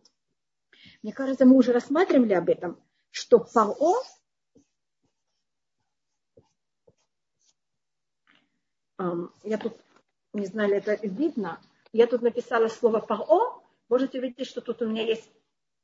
[1.04, 3.76] Мне кажется, мы уже рассматривали об этом, что Паро
[9.44, 9.76] я тут
[10.34, 11.60] не знали, это видно.
[11.92, 13.62] Я тут написала слово паро.
[13.90, 15.30] Можете увидеть, что тут у меня есть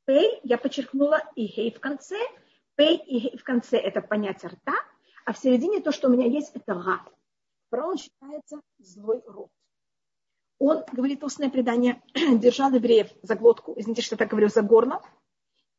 [0.04, 0.40] пей.
[0.42, 2.16] Я подчеркнула и хей в конце.
[2.76, 4.74] Пей и хей в конце– это понятие рта.
[5.24, 7.02] А в середине то, что у меня есть, это ра.
[7.70, 9.50] Фараон считается злой род.
[10.58, 15.02] Он, говорит устное предание, держал евреев за глотку, извините, что я так говорю, за горло,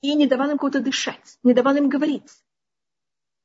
[0.01, 2.29] и не давал им кого-то дышать, не давал им говорить.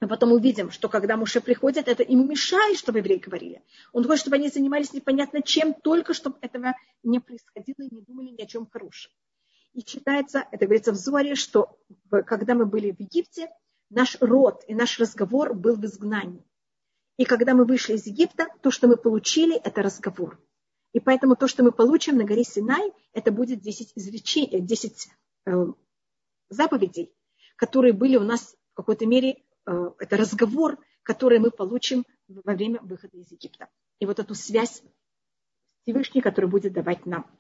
[0.05, 3.63] Мы потом увидим, что когда Муше приходит, это ему мешает, чтобы евреи говорили.
[3.95, 8.29] Он хочет, чтобы они занимались непонятно чем, только чтобы этого не происходило и не думали
[8.29, 9.11] ни о чем хорошем.
[9.73, 11.79] И считается, это говорится в Зоре, что
[12.11, 13.49] когда мы были в Египте,
[13.89, 16.45] наш род и наш разговор был в изгнании.
[17.17, 20.39] И когда мы вышли из Египта, то, что мы получили, это разговор.
[20.93, 25.09] И поэтому то, что мы получим на горе Синай, это будет 10, изречений, 10
[25.47, 25.67] э,
[26.51, 27.11] заповедей,
[27.57, 33.17] которые были у нас в какой-то мере это разговор, который мы получим во время выхода
[33.17, 33.69] из Египта.
[33.99, 34.83] И вот эту связь
[35.83, 37.31] Всевышний, который будет давать нам.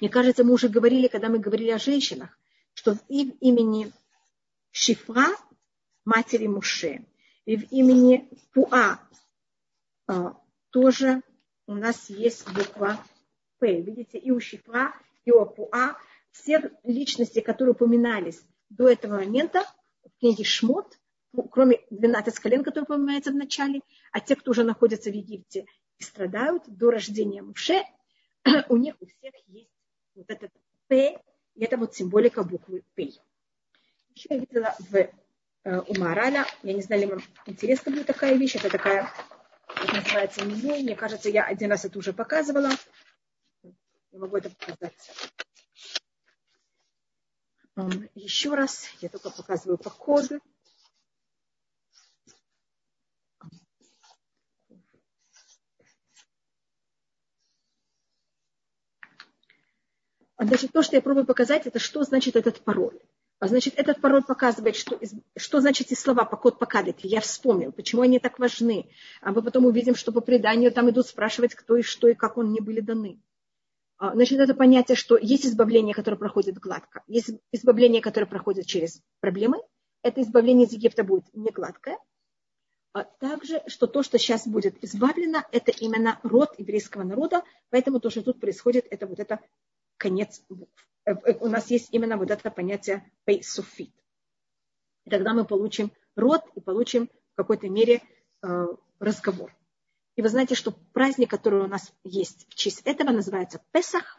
[0.00, 2.38] Мне кажется, мы уже говорили, когда мы говорили о женщинах,
[2.72, 3.92] что в имени
[4.70, 5.26] Шифра,
[6.04, 7.04] матери Муше,
[7.44, 9.00] и в имени Пуа
[10.08, 10.32] э,
[10.70, 11.22] тоже
[11.66, 13.02] у нас есть буква
[13.58, 13.80] П.
[13.80, 14.94] Видите, и у Шифра,
[15.24, 15.96] и у Пуа
[16.30, 19.64] все личности, которые упоминались до этого момента,
[20.26, 20.98] в книге Шмот,
[21.32, 25.66] ну, кроме 12 колен, которые упоминаются в начале, а те, кто уже находится в Египте
[25.98, 27.82] и страдают до рождения Муше,
[28.68, 29.70] у них у всех есть
[30.14, 30.50] вот этот
[30.88, 31.20] П,
[31.54, 33.10] и это вот символика буквы П.
[34.14, 35.10] Еще я видела в, э,
[35.64, 39.08] у Мараля, я не знаю, ли вам интересна будет такая вещь, это такая,
[39.68, 42.70] как называется, меню, мне кажется, я один раз это уже показывала,
[43.62, 45.12] я могу это показать.
[48.14, 50.40] Еще раз, я только показываю по коду.
[60.38, 62.98] Значит, то, что я пробую показать, это что значит этот пароль.
[63.38, 64.98] А значит, этот пароль показывает, что,
[65.36, 67.08] что значит эти слова по код покадете.
[67.08, 68.90] Я вспомнил, почему они так важны.
[69.20, 72.38] А мы потом увидим, что по преданию там идут спрашивать, кто и что, и как
[72.38, 73.20] он не были даны.
[73.98, 79.00] А, значит, это понятие, что есть избавление, которое проходит гладко, есть избавление, которое проходит через
[79.20, 79.58] проблемы.
[80.02, 81.98] Это избавление из Египта будет не гладкое.
[82.92, 88.10] А также, что то, что сейчас будет избавлено, это именно род еврейского народа, поэтому то,
[88.10, 89.40] что тут происходит, это вот это
[89.96, 90.88] конец букв.
[91.04, 93.92] Э, э, у нас есть именно вот это понятие пейсуфит.
[95.04, 98.02] И тогда мы получим род и получим в какой-то мере
[98.42, 98.66] э,
[98.98, 99.54] разговор.
[100.16, 104.18] И вы знаете, что праздник, который у нас есть в честь этого, называется Песах.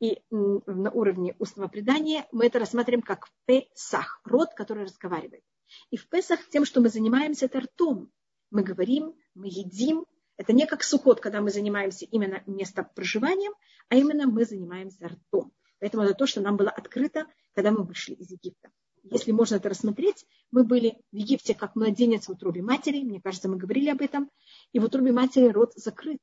[0.00, 5.44] И на уровне устного предания мы это рассматриваем как Песах, род, который разговаривает.
[5.90, 8.10] И в Песах тем, что мы занимаемся, это ртом.
[8.50, 10.06] Мы говорим, мы едим.
[10.36, 13.52] Это не как сухот, когда мы занимаемся именно местом проживанием,
[13.88, 15.52] а именно мы занимаемся ртом.
[15.78, 18.70] Поэтому это то, что нам было открыто, когда мы вышли из Египта
[19.10, 23.48] если можно это рассмотреть, мы были в Египте как младенец в утробе матери, мне кажется,
[23.48, 24.30] мы говорили об этом,
[24.72, 26.20] и в утробе матери рот закрыт.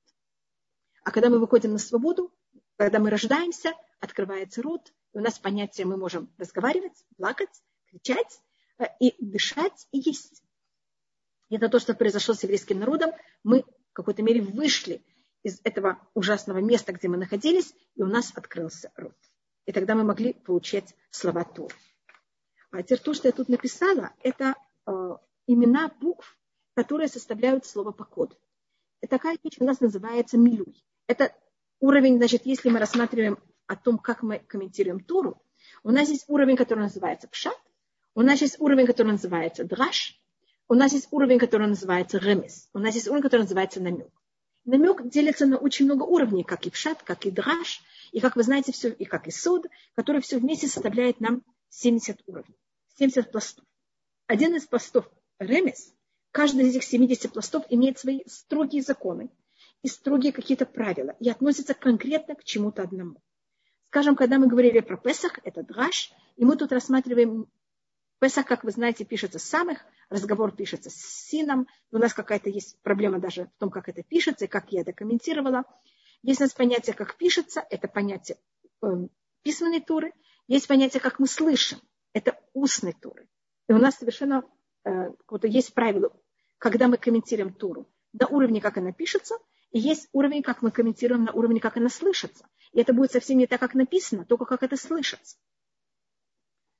[1.03, 2.33] А когда мы выходим на свободу,
[2.77, 8.41] когда мы рождаемся, открывается рот, и у нас понятие, мы можем разговаривать, плакать, кричать,
[8.79, 10.43] э, и дышать, и есть.
[11.49, 13.11] Это то, что произошло с еврейским народом.
[13.43, 15.03] Мы в какой-то мере вышли
[15.43, 19.17] из этого ужасного места, где мы находились, и у нас открылся рот.
[19.65, 21.71] И тогда мы могли получать слова Тур.
[22.71, 24.55] А теперь то, что я тут написала, это
[24.87, 25.15] э,
[25.47, 26.37] имена букв,
[26.73, 28.35] которые составляют слово по коду.
[29.01, 30.83] И такая вещь у нас называется милюй.
[31.07, 31.35] Это
[31.79, 35.41] уровень, значит, если мы рассматриваем о том, как мы комментируем Туру,
[35.83, 37.57] у нас есть уровень, который называется пшат,
[38.15, 40.19] у нас есть уровень, который называется драш,
[40.67, 44.11] у нас есть уровень, который называется ремес, у нас есть уровень, который называется намек.
[44.63, 48.43] Намек делится на очень много уровней, как и пшат, как и драж, и, как вы
[48.43, 49.65] знаете, все, и как и суд,
[49.95, 52.55] который все вместе составляет нам 70 уровней,
[53.01, 53.65] 70 пластов.
[54.27, 55.91] Один из пластов ремес,
[56.29, 59.31] каждый из этих 70 пластов имеет свои строгие законы
[59.81, 63.19] и строгие какие-то правила и относится конкретно к чему-то одному.
[63.87, 67.47] Скажем, когда мы говорили про Песах, это драж, и мы тут рассматриваем
[68.19, 71.65] Песах, как вы знаете, пишется самых, разговор пишется с сином.
[71.91, 74.93] У нас какая-то есть проблема даже в том, как это пишется и как я это
[74.93, 75.63] комментировала.
[76.21, 78.37] Есть у нас понятие, как пишется, это понятие
[78.83, 79.07] э,
[79.41, 80.13] письменной туры.
[80.47, 81.79] Есть понятие, как мы слышим,
[82.13, 83.27] это устной туры.
[83.67, 84.43] И у нас совершенно
[84.83, 86.11] э, вот есть правило,
[86.57, 89.35] когда мы комментируем туру, на уровне, как она пишется,
[89.71, 92.45] и есть уровень, как мы комментируем на уровне, как она слышится.
[92.73, 95.37] И это будет совсем не так, как написано, только как это слышится.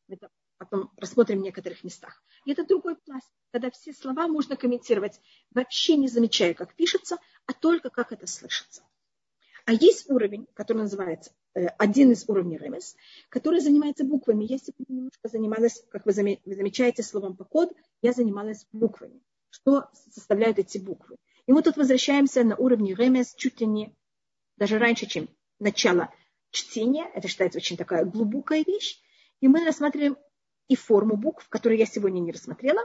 [0.09, 2.21] Это потом рассмотрим в некоторых местах.
[2.45, 5.19] И это другой пласт, когда все слова можно комментировать,
[5.51, 8.83] вообще не замечая, как пишется, а только как это слышится.
[9.65, 12.95] А есть уровень, который называется э, один из уровней ремес,
[13.29, 14.45] который занимается буквами.
[14.45, 19.21] Я сегодня немножко занималась, как вы замечаете, словом по код, я занималась буквами.
[19.49, 21.17] Что составляют эти буквы?
[21.45, 23.95] И мы тут возвращаемся на уровне ремес чуть ли не
[24.57, 25.27] даже раньше, чем
[25.59, 26.13] начало
[26.51, 27.09] чтения.
[27.13, 29.01] Это считается очень такая глубокая вещь.
[29.41, 30.17] И мы рассматриваем
[30.67, 32.81] и форму букв, которые я сегодня не рассмотрела.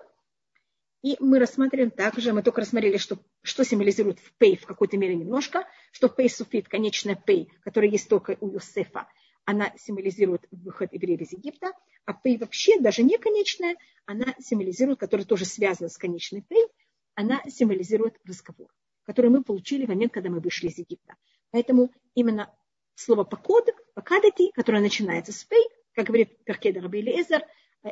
[1.06, 5.14] И мы рассматриваем также, мы только рассмотрели, что, что символизирует в пей в какой-то мере
[5.14, 9.06] немножко, что пей суфит, конечная пей, которая есть только у Юсефа,
[9.44, 11.70] она символизирует выход евреев из Египта,
[12.06, 16.66] а пей вообще, даже не конечная, она символизирует, которая тоже связана с конечной пей,
[17.14, 21.14] она символизирует разговор, который мы получили в момент, когда мы вышли из Египта.
[21.52, 22.52] Поэтому именно
[22.96, 27.44] слово покод, покадати, которое начинается с пей, как говорит Перкеда Раби Элиэзер,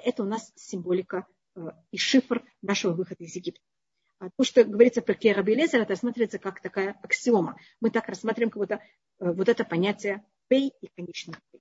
[0.03, 1.34] это у нас символика э,
[1.91, 3.61] и шифр нашего выхода из Египта.
[4.19, 7.59] А то, что говорится про Раби Лезер, это рассматривается как такая аксиома.
[7.81, 11.61] Мы так рассматриваем как будто э, вот это понятие пей и конечный пей.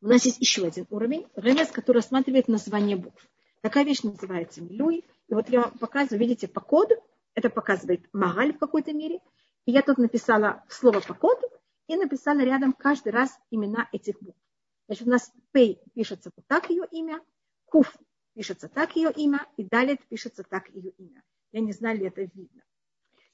[0.00, 3.26] У нас есть еще один уровень, ремес, который рассматривает название букв.
[3.62, 5.04] Такая вещь называется милюй.
[5.28, 6.94] И вот я вам показываю, видите, по коду,
[7.34, 9.20] это показывает магаль в какой-то мере.
[9.64, 11.48] И я тут написала слово по коду
[11.88, 14.38] и написала рядом каждый раз имена этих букв.
[14.86, 17.20] Значит, у нас Пей пишется вот так ее имя,
[17.64, 17.96] Куф
[18.36, 21.22] пишется так ее имя, и Далит пишется так ее имя.
[21.52, 22.62] Я не знаю, ли это видно.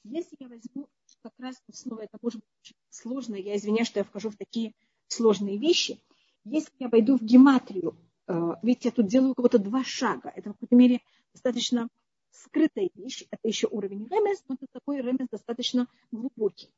[0.05, 0.87] Если я возьму
[1.21, 4.73] как раз снова, это может быть очень сложно, я извиняюсь, что я вхожу в такие
[5.07, 6.01] сложные вещи.
[6.45, 7.97] Если я войду в гематрию,
[8.27, 8.33] э,
[8.63, 11.01] видите, я тут делаю кого-то два шага, это в какой-то мере
[11.33, 11.89] достаточно
[12.31, 16.73] скрытая вещь, это еще уровень ремес, но это такой ремес достаточно глубокий.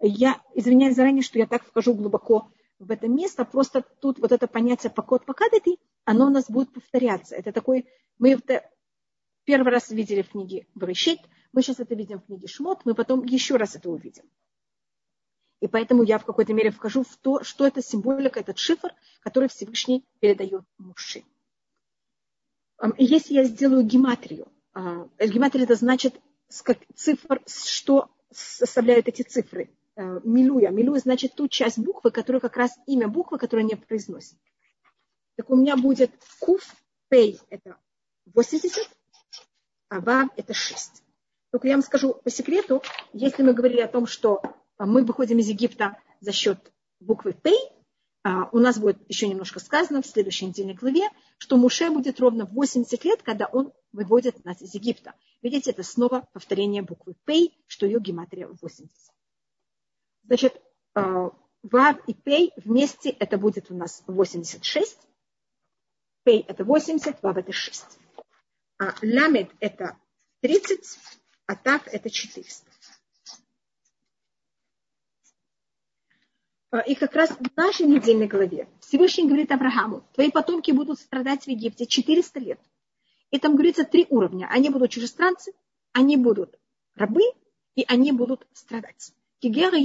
[0.00, 4.46] Я извиняюсь заранее, что я так вхожу глубоко в это место, просто тут вот это
[4.46, 7.34] понятие покот покадати, оно у нас будет повторяться.
[7.34, 7.86] Это такой,
[8.18, 8.68] мы это
[9.44, 11.20] первый раз видели в книге Брещит,
[11.52, 14.24] мы сейчас это видим в книге Шмот, мы потом еще раз это увидим.
[15.60, 19.48] И поэтому я в какой-то мере вхожу в то, что это символика, этот шифр, который
[19.48, 21.24] Всевышний передает мужчине.
[22.98, 26.20] Если я сделаю гематрию, а, гематрия это значит
[26.94, 29.70] цифр, что составляют эти цифры.
[29.96, 30.70] Э, милуя.
[30.70, 34.36] Милуя значит ту часть буквы, которая как раз имя буквы, которая не произносит.
[35.36, 36.74] Так у меня будет куф,
[37.08, 37.78] пей это
[38.26, 38.90] 80,
[39.88, 41.02] а вав это 6.
[41.50, 42.82] Только я вам скажу по секрету,
[43.14, 44.42] если мы говорили о том, что
[44.76, 46.58] а, мы выходим из Египта за счет
[47.00, 47.58] буквы пей,
[48.22, 52.44] а, у нас будет еще немножко сказано в следующей недельной главе, что Муше будет ровно
[52.44, 55.14] 80 лет, когда он выводит нас из Египта.
[55.40, 59.15] Видите, это снова повторение буквы пей, что ее гематрия 80.
[60.26, 60.60] Значит,
[60.94, 61.30] э,
[61.62, 64.98] вав и пей вместе это будет у нас 86.
[66.24, 67.98] Пей это 80, вав это 6.
[68.78, 69.96] А ламед это
[70.40, 70.98] 30,
[71.46, 72.66] а так это 400.
[76.72, 81.44] Э, и как раз в нашей недельной главе Всевышний говорит Аврааму, твои потомки будут страдать
[81.44, 82.60] в Египте 400 лет.
[83.30, 84.48] И там говорится три уровня.
[84.50, 85.52] Они будут чужестранцы,
[85.92, 86.58] они будут
[86.94, 87.22] рабы,
[87.76, 89.12] и они будут страдать.
[89.38, 89.76] Кигера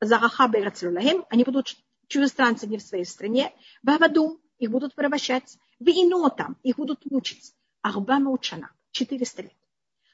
[0.00, 1.76] Зараха Берацлюлахем, они будут
[2.06, 5.58] чужестранцами в своей стране, Бавадум, их будут порабощать,
[6.36, 9.52] там их будут мучить, Арба Маучана, 400 лет.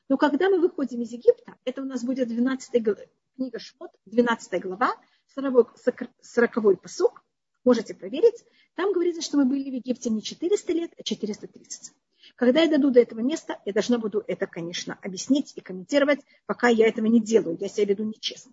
[0.08, 3.00] Но когда мы выходим из Египта, это у нас будет 12 глава,
[3.34, 4.94] книга Шмот, 12 глава,
[5.34, 5.74] 40,
[6.20, 7.24] 40 посук,
[7.64, 11.92] можете проверить, там говорится, что мы были в Египте не 400 лет, а 430.
[12.36, 16.68] Когда я дойду до этого места, я должна буду это, конечно, объяснить и комментировать, пока
[16.68, 18.52] я этого не делаю, я себя веду нечестно.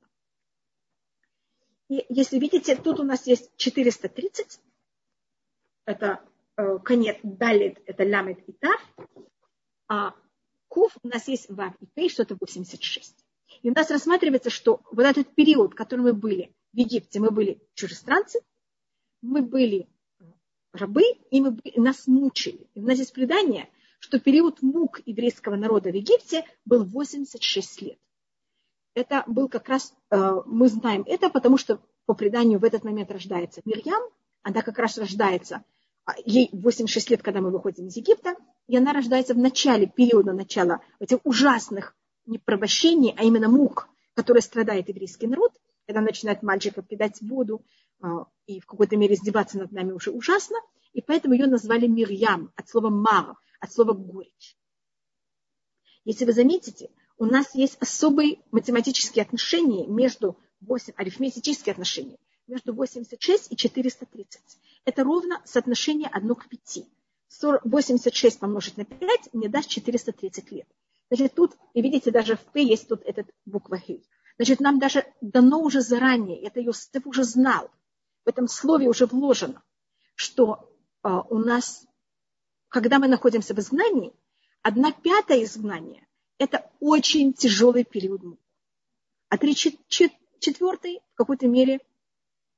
[1.90, 4.60] И если видите, тут у нас есть 430.
[5.86, 6.24] Это
[6.56, 8.96] э, конец далит, это ламет и тав.
[9.88, 10.14] А
[10.68, 13.26] куф у нас есть вав и пей, что это 86.
[13.64, 17.60] И у нас рассматривается, что вот этот период, который мы были в Египте, мы были
[17.74, 18.40] чужестранцы,
[19.22, 19.90] мы были
[20.72, 22.70] рабы, и мы, нас мучили.
[22.76, 23.68] И у нас есть предание,
[24.00, 28.00] что период мук еврейского народа в Египте был 86 лет.
[28.94, 33.12] Это был как раз, э, мы знаем это, потому что по преданию в этот момент
[33.12, 34.02] рождается Мирьям,
[34.42, 35.64] она как раз рождается,
[36.06, 38.36] а, ей 86 лет, когда мы выходим из Египта,
[38.68, 44.42] и она рождается в начале периода начала этих ужасных не порабощений, а именно мук, которые
[44.42, 45.52] страдает еврейский народ,
[45.86, 47.64] когда начинает мальчиков кидать воду
[48.02, 50.58] а, и в какой-то мере издеваться над нами уже ужасно,
[50.94, 54.58] и поэтому ее назвали Мирьям от слова мар, от слова горечь.
[56.06, 62.17] Если вы заметите, у нас есть особые математические отношения между 8, арифметические отношения
[62.47, 64.41] между 86 и 430.
[64.86, 66.86] Это ровно соотношение 1 к 5.
[67.65, 70.67] 86 помножить на 5 мне даст 430 лет.
[71.09, 74.03] Значит, тут, и видите, даже в П есть тут этот буква Хей.
[74.38, 77.70] Значит, нам даже дано уже заранее, это Йосиф уже знал,
[78.24, 79.61] в этом слове уже вложено,
[80.15, 80.72] что
[81.03, 81.86] э, у нас,
[82.70, 84.13] когда мы находимся в изгнании,
[84.61, 86.05] одна пятая изгнания–
[86.40, 88.22] это очень тяжелый период
[89.30, 91.80] А три четвертый в какой-то мере,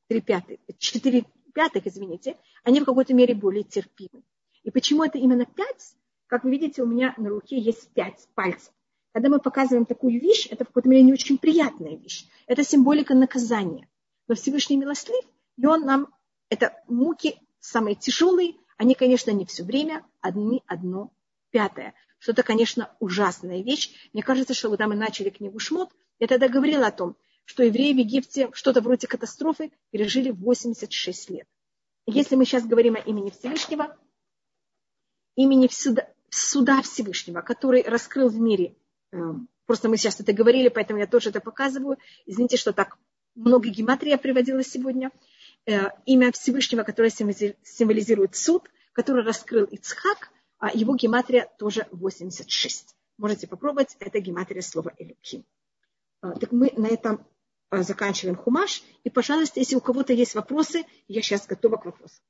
[0.08, 4.24] три пятых, четыре пятых, извините, они в какой-то мере более терпимы.
[4.64, 5.96] И почему это именно пять?
[6.28, 8.72] Как вы видите, у меня на руке есть пять пальцев.
[9.12, 12.26] Когда мы показываем такую вещь, это в какой-то мере не очень приятная вещь.
[12.46, 13.90] Это символика наказания.
[14.28, 15.26] Но Всевышний милостлив,
[15.58, 16.08] и он нам,
[16.50, 21.12] это муки самые тяжелые, они, конечно, не все время, одни одно
[21.50, 21.94] пятое.
[22.22, 23.90] Что это, конечно, ужасная вещь.
[24.14, 27.94] Мне кажется, что когда мы начали книгу Шмот, я тогда говорила о том, что евреи
[27.94, 31.48] в Египте что-то вроде катастрофы пережили 86 лет.
[32.06, 33.98] Если мы сейчас говорим о имени Всевышнего,
[35.36, 38.76] имени суда, суда Всевышнего, который раскрыл в мире,
[39.14, 41.98] эм, просто мы сейчас это говорили, поэтому я тоже это показываю.
[42.28, 43.00] Извините, что так
[43.34, 45.10] много гематрия приводила сегодня.
[45.66, 50.31] Э, имя Всевышнего, которое символизирует суд, который раскрыл Ицхак,
[50.62, 52.96] а его гематрия тоже 86.
[53.18, 55.44] Можете попробовать, это гематрия слова Элюким.
[56.22, 57.26] Э, так мы на этом
[57.72, 58.84] э, заканчиваем хумаш.
[59.04, 62.24] И, пожалуйста, если у кого-то есть вопросы, я сейчас готова к вопросам.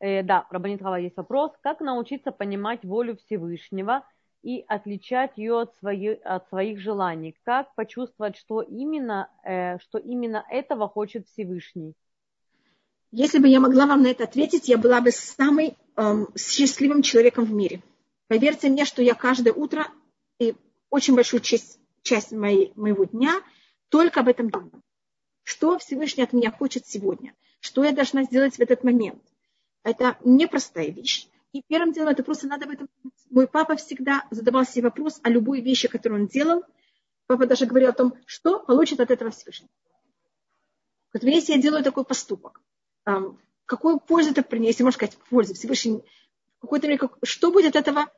[0.00, 1.50] Э, да, Рабанит Хава, есть вопрос.
[1.62, 4.06] Как научиться понимать волю Всевышнего
[4.42, 7.34] и отличать ее от, свои, от своих желаний?
[7.44, 11.94] Как почувствовать, что именно, э, что именно этого хочет Всевышний?
[13.12, 17.44] Если бы я могла вам на это ответить, я была бы самым эм, счастливым человеком
[17.44, 17.82] в мире.
[18.28, 19.86] Поверьте мне, что я каждое утро
[20.38, 20.54] и
[20.90, 23.42] очень большую часть, часть моей, моего дня
[23.88, 24.82] только об этом думаю.
[25.42, 27.34] Что Всевышний от меня хочет сегодня?
[27.60, 29.22] Что я должна сделать в этот момент?
[29.82, 31.28] Это непростая вещь.
[31.52, 33.18] И первым делом это просто надо об этом думать.
[33.30, 36.64] Мой папа всегда задавал себе вопрос о любой вещи, которую он делал.
[37.26, 39.68] Папа даже говорил о том, что получит от этого Всевышний.
[41.12, 42.60] Вот если я делаю такой поступок,
[43.66, 46.02] какую пользу это принесет, если можно сказать, пользу Всевышний,
[46.64, 48.10] какой-то мере, что будет от этого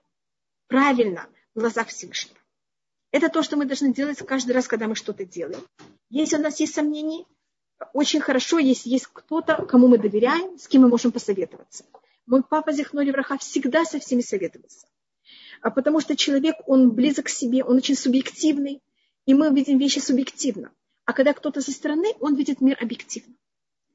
[0.68, 2.38] правильно в глазах Всевышнего.
[3.10, 5.64] Это то, что мы должны делать каждый раз, когда мы что-то делаем.
[6.10, 7.24] Если у нас есть сомнения,
[7.92, 11.84] очень хорошо, если есть кто-то, кому мы доверяем, с кем мы можем посоветоваться.
[12.26, 14.86] Мой папа Зихнори Враха всегда со всеми советовался.
[15.62, 18.82] А потому что человек, он близок к себе, он очень субъективный,
[19.24, 20.72] и мы видим вещи субъективно.
[21.04, 23.34] А когда кто-то со стороны, он видит мир объективно.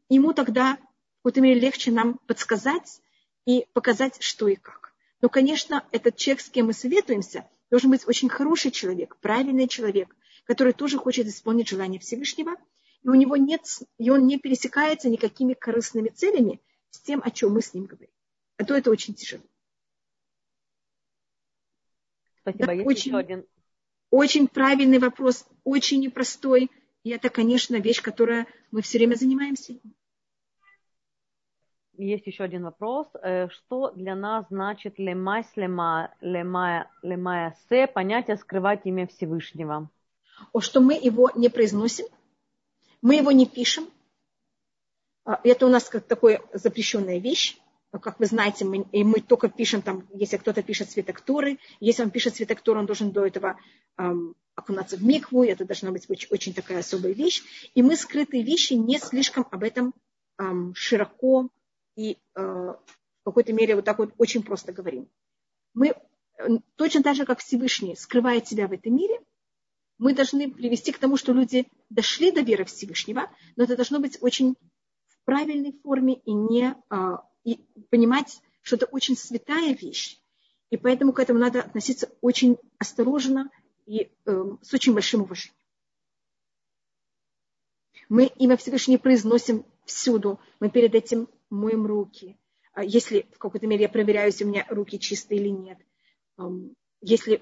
[0.09, 0.77] Ему тогда
[1.21, 3.01] какой-то мере легче нам подсказать
[3.45, 4.93] и показать, что и как.
[5.21, 10.15] Но, конечно, этот человек, с кем мы советуемся, должен быть очень хороший человек, правильный человек,
[10.45, 12.55] который тоже хочет исполнить желание Всевышнего–
[13.03, 13.61] и у него нет,
[13.97, 16.61] и он не пересекается никакими корыстными целями
[16.91, 18.09] с тем, о чем мы с ним говорим.
[18.57, 19.43] А то это очень тяжело.
[22.41, 22.65] Спасибо.
[22.67, 23.45] Да, Есть очень, один.
[24.11, 26.69] очень правильный вопрос, очень непростой.
[27.03, 29.79] И это, конечно, вещь, которая мы все время занимаемся.
[31.97, 33.07] Есть еще один вопрос.
[33.21, 39.89] Э, что для нас значит лемайс лема, лемая, лемая се, понятие скрывать имя Всевышнего?
[40.53, 42.05] О, что мы его не произносим–
[43.01, 43.89] мы его не пишем.
[45.25, 47.57] А, это у нас как такая запрещенная вещь.
[47.91, 51.59] Как вы знаете, мы, и мы только пишем там, если кто-то пишет цветоктуры.
[51.79, 53.59] Если он пишет цветоктуру, он должен до этого
[53.97, 55.43] эм, окунаться в микву.
[55.43, 57.43] Это должна быть очень, очень такая особая вещь.
[57.75, 59.93] И мы скрытые вещи не слишком об этом
[60.37, 61.49] эм, широко
[62.01, 65.07] и э, в какой-то мере вот так вот очень просто говорим.
[65.75, 65.93] Мы
[66.75, 69.19] точно так же, как Всевышний скрывает себя в этом мире,
[69.99, 74.17] мы должны привести к тому, что люди дошли до веры Всевышнего, но это должно быть
[74.21, 74.55] очень
[75.07, 77.57] в правильной форме и не а, и
[77.91, 80.19] понимать, что это очень святая вещь.
[80.71, 83.51] И поэтому к этому надо относиться очень осторожно
[83.85, 85.55] и э, с очень большим уважением.
[88.09, 90.39] Мы имя Всевышнего произносим всюду.
[90.59, 92.37] Мы перед этим моем руки.
[92.73, 95.77] А если в какой-то мере я проверяю, если у меня руки чистые или нет.
[97.01, 97.41] Если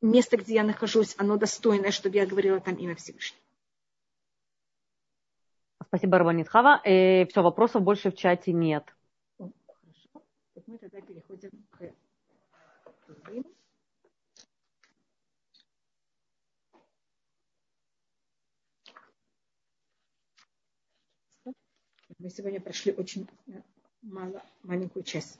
[0.00, 3.42] место, где я нахожусь, оно достойное, чтобы я говорила там имя Всевышнего.
[5.86, 6.80] Спасибо, Рабанит Хава.
[6.84, 8.84] Э, все, вопросов больше в чате нет.
[9.38, 10.24] Хорошо.
[10.54, 11.92] Так мы тогда переходим к
[22.26, 23.52] Мы сегодня прошли очень э,
[24.02, 25.38] мало, маленькую часть.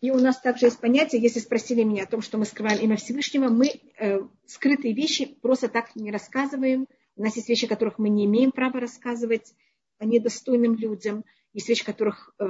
[0.00, 2.94] И у нас также есть понятие, если спросили меня о том, что мы скрываем имя
[2.98, 6.86] Всевышнего, мы э, скрытые вещи просто так не рассказываем.
[7.16, 9.56] У нас есть вещи, которых мы не имеем права рассказывать
[9.98, 11.24] о недостойным людям.
[11.52, 12.46] Есть вещи, которых э,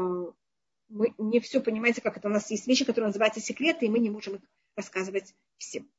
[0.91, 2.29] мы не все понимаете, как это.
[2.29, 4.43] У нас есть вещи, которые называются секреты, и мы не можем их
[4.75, 5.91] рассказывать всем.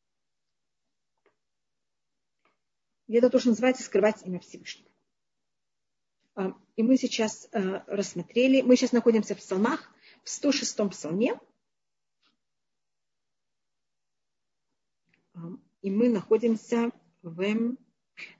[3.08, 4.92] И это тоже называется скрывать имя Всевышнего.
[6.38, 9.92] А, и мы сейчас э, рассмотрели, мы сейчас находимся в псалмах,
[10.24, 11.40] в 106-м псалме.
[15.82, 16.92] И мы находимся
[17.24, 17.76] в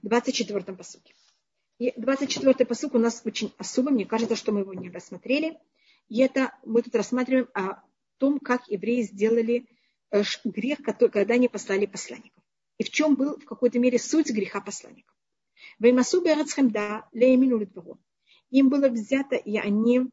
[0.04, 1.14] 24-м посуке.
[1.78, 5.58] И 24-й посук у нас очень особый, мне кажется, что мы его не рассмотрели.
[6.08, 7.82] И это мы тут рассматриваем о
[8.18, 9.66] том, как евреи сделали
[10.12, 12.44] э, грех, когда они послали посланников.
[12.78, 15.17] И в чем был в какой-то мере суть греха посланников.
[18.50, 20.10] Им было взято, и они,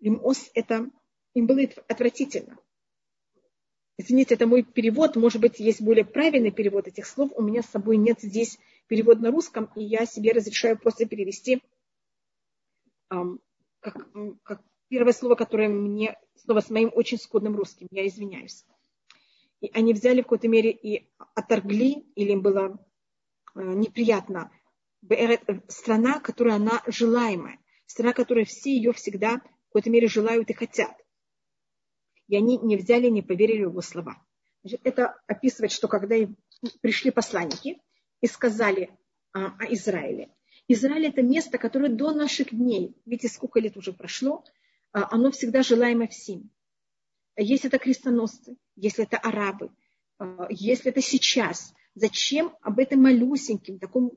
[0.00, 0.90] им ос это,
[1.34, 2.58] им было отвратительно.
[3.98, 7.30] Извините, это мой перевод, может быть, есть более правильный перевод этих слов.
[7.34, 11.62] У меня с собой нет здесь перевод на русском, и я себе разрешаю просто перевести
[13.10, 13.38] um,
[13.80, 14.08] как,
[14.42, 18.64] как первое слово, которое мне, снова с моим очень скудным русским, я извиняюсь.
[19.60, 22.78] И они взяли в какой-то мере и оторгли, или им было
[23.62, 24.50] неприятно
[25.68, 30.94] страна, которая она желаемая, страна, которая все ее всегда в какой-то мере желают и хотят.
[32.28, 34.16] И они не взяли, не поверили его слова.
[34.62, 36.16] Значит, это описывает, что когда
[36.80, 37.80] пришли посланники
[38.20, 38.90] и сказали
[39.32, 40.30] а, о Израиле.
[40.68, 44.44] Израиль это место, которое до наших дней, видите, сколько лет уже прошло,
[44.92, 46.50] а, оно всегда желаемо всем.
[47.36, 49.70] Если это крестоносцы, если это арабы,
[50.18, 54.12] а, если это сейчас, зачем об этом малюсеньким, таком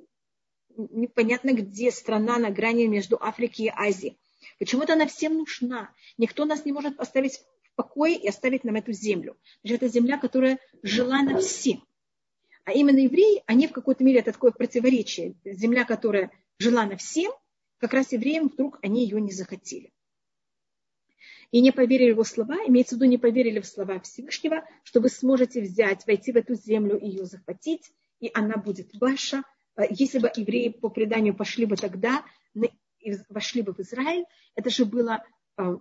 [0.78, 4.18] непонятно где страна на грани между Африкой и Азией.
[4.60, 5.92] Почему-то она всем нужна.
[6.18, 9.38] Никто нас не может оставить в покое и оставить нам эту землю.
[9.64, 11.84] Значит, это земля, которая желана всем.
[12.66, 15.36] А именно евреи, они в какой-то мере, это такое противоречие.
[15.44, 17.32] Земля, которая желана всем,
[17.78, 19.92] как раз евреям вдруг они ее не захотели.
[21.52, 25.02] И не поверили в его слова, имеется в виду, не поверили в слова Всевышнего, что
[25.02, 29.44] вы сможете взять, войти в эту землю и ее захватить, и она будет ваша,
[29.80, 32.24] Э, если бы евреи по преданию пошли бы тогда,
[33.30, 34.26] вошли бы в Израиль,
[34.56, 35.24] это же было
[35.58, 35.78] э,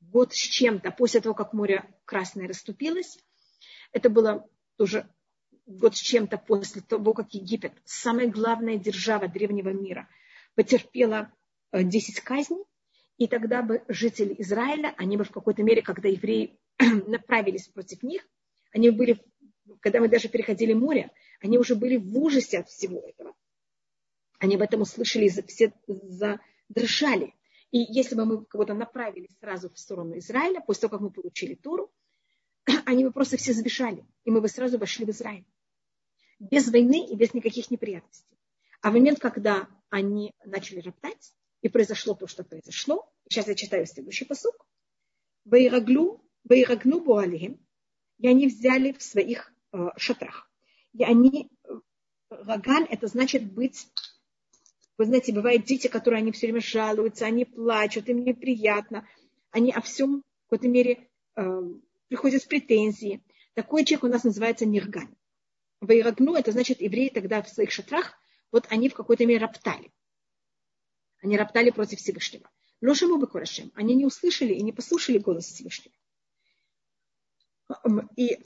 [0.00, 3.18] год с чем-то, после того, как море Красное расступилось,
[3.92, 5.08] это было тоже
[5.66, 10.08] год с чем-то после того, как Египет, самая главная держава древнего мира,
[10.54, 11.32] потерпела
[11.72, 12.64] 10 э, казней,
[13.18, 18.26] и тогда бы жители Израиля, они бы в какой-то мере, когда евреи направились против них,
[18.72, 19.22] они были,
[19.80, 21.10] когда мы даже переходили море,
[21.40, 23.34] они уже были в ужасе от всего этого.
[24.38, 27.34] Они об этом услышали, все задрожали.
[27.70, 31.54] И если бы мы кого-то направили сразу в сторону Израиля, после того, как мы получили
[31.54, 31.92] Туру,
[32.86, 35.46] они бы просто все сбежали, и мы бы сразу вошли в Израиль.
[36.38, 38.36] Без войны и без никаких неприятностей.
[38.80, 41.32] А в момент, когда они начали роптать,
[41.62, 44.66] и произошло то, что произошло, сейчас я читаю следующий посук,
[45.44, 47.64] «Ваираглу, ваирагну буалихим»,
[48.18, 50.50] и они взяли в своих э, шатрах.
[50.92, 51.50] И они,
[52.28, 53.88] ваган, это значит быть,
[54.98, 59.08] вы знаете, бывают дети, которые они все время жалуются, они плачут, им неприятно,
[59.50, 61.62] они о всем в какой-то мере э,
[62.08, 63.22] приходят с претензией.
[63.54, 65.16] Такой человек у нас называется нирган.
[65.80, 68.14] Вайрагну, это значит, евреи тогда в своих шатрах,
[68.50, 69.90] вот они в какой-то мере роптали.
[71.22, 72.50] Они роптали против Всевышнего.
[72.82, 73.30] Лошему бы
[73.74, 75.94] Они не услышали и не послушали голос Всевышнего.
[78.16, 78.38] И,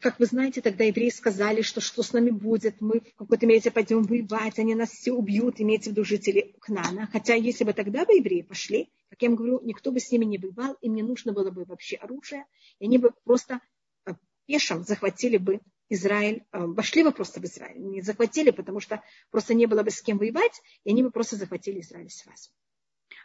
[0.00, 3.70] как вы знаете, тогда евреи сказали, что что с нами будет, мы в какой-то мере
[3.70, 7.08] пойдем воевать, они нас все убьют, имеется в виду жители Кнана.
[7.10, 10.26] Хотя если бы тогда бы евреи пошли, как я вам говорю, никто бы с ними
[10.26, 12.44] не воевал, им не нужно было бы вообще оружие,
[12.78, 13.60] и они бы просто
[14.06, 14.12] э,
[14.46, 19.54] пешим захватили бы Израиль, э, вошли бы просто в Израиль, не захватили, потому что просто
[19.54, 22.50] не было бы с кем воевать, и они бы просто захватили Израиль сразу.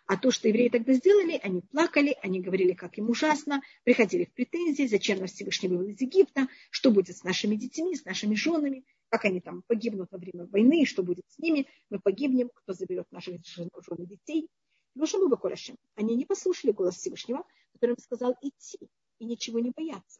[0.05, 4.33] А то, что евреи тогда сделали, они плакали, они говорили, как им ужасно, приходили в
[4.33, 8.83] претензии, зачем нас Всевышний вывел из Египта, что будет с нашими детьми, с нашими женами,
[9.09, 13.09] как они там погибнут во время войны, что будет с ними, мы погибнем, кто заберет
[13.11, 14.49] наших жен и детей.
[14.95, 15.77] Лошаму Бакурашем.
[15.95, 18.77] Они не послушали голос Всевышнего, который сказал идти
[19.19, 20.19] и ничего не бояться.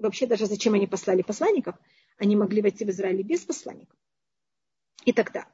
[0.00, 1.76] Вообще даже зачем они послали посланников,
[2.16, 3.98] они могли войти в Израиль без посланников.
[5.04, 5.46] И тогда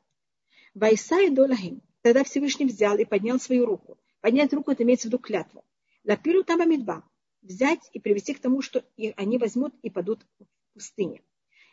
[0.73, 3.99] Вайса и Долахим, тогда Всевышний взял и поднял свою руку.
[4.21, 5.65] Поднять руку, это имеется в виду клятву.
[6.05, 7.05] Лапиру там амидба.
[7.43, 8.85] Взять и привести к тому, что
[9.17, 11.23] они возьмут и падут в пустыне.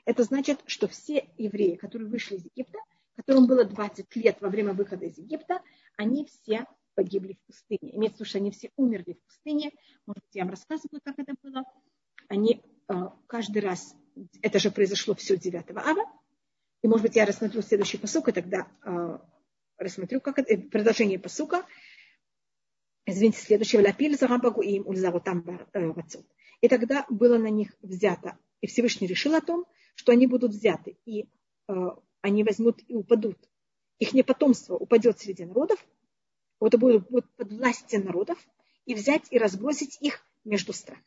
[0.05, 2.79] Это значит, что все евреи, которые вышли из Египта,
[3.15, 5.61] которым было 20 лет во время выхода из Египта,
[5.95, 6.65] они все
[6.95, 7.95] погибли в пустыне.
[7.95, 9.71] Имеется в виду, что они все умерли в пустыне.
[10.05, 11.63] Может быть, я вам рассказываю, как это было.
[12.27, 12.93] Они э,
[13.27, 13.95] каждый раз,
[14.41, 16.05] это же произошло все 9 ава,
[16.81, 19.17] и, может быть, я рассмотрю следующий посук, и тогда э,
[19.77, 21.65] рассмотрю, как это, продолжение посука.
[23.05, 23.81] Извините, следующего.
[23.81, 25.67] Лапиль зарабагу им ульзарутам
[26.61, 29.65] И тогда было на них взято, и Всевышний решил о том,
[29.95, 31.29] что они будут взяты, и
[31.67, 31.73] э,
[32.21, 33.37] они возьмут и упадут.
[33.99, 35.85] Их не потомство упадет среди народов,
[36.59, 38.37] это будет, будет под властью народов,
[38.85, 41.05] и взять и разбросить их между странами.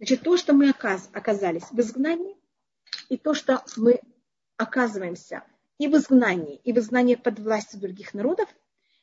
[0.00, 2.34] Значит, то, что мы оказались в изгнании,
[3.10, 4.00] и то, что мы
[4.56, 5.44] оказываемся
[5.76, 8.48] и в изгнании, и в изгнании под властью других народов,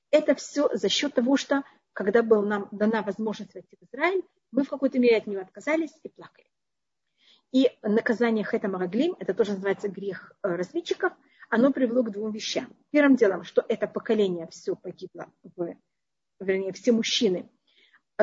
[0.09, 4.63] это все за счет того, что когда была нам дана возможность войти в Израиль, мы
[4.63, 6.47] в какой-то мере от нее отказались и плакали.
[7.51, 11.13] И наказание Хета Мараглим, это тоже называется грех э, разведчиков,
[11.49, 12.75] оно привело к двум вещам.
[12.89, 15.75] Первым делом, что это поколение все погибло, в,
[16.39, 17.49] вернее, все мужчины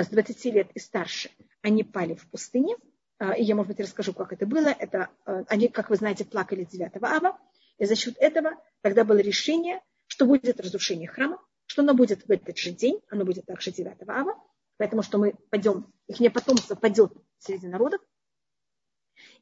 [0.02, 1.30] с 20 лет и старше,
[1.62, 2.76] они пали в пустыне.
[3.18, 4.68] А, и я, может быть, расскажу, как это было.
[4.68, 7.38] Это, э, они, как вы знаете, плакали 9 ава.
[7.78, 8.50] И за счет этого
[8.82, 13.24] тогда было решение, что будет разрушение храма, что оно будет в этот же день, оно
[13.24, 14.34] будет также 9 ава.
[14.76, 18.00] Поэтому что мы пойдем, их не потомство пойдет среди народов,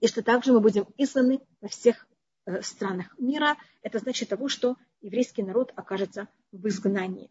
[0.01, 2.07] и что также мы будем изгнаны во всех
[2.45, 3.57] э, странах мира.
[3.81, 7.31] Это значит того, что еврейский народ окажется в изгнании.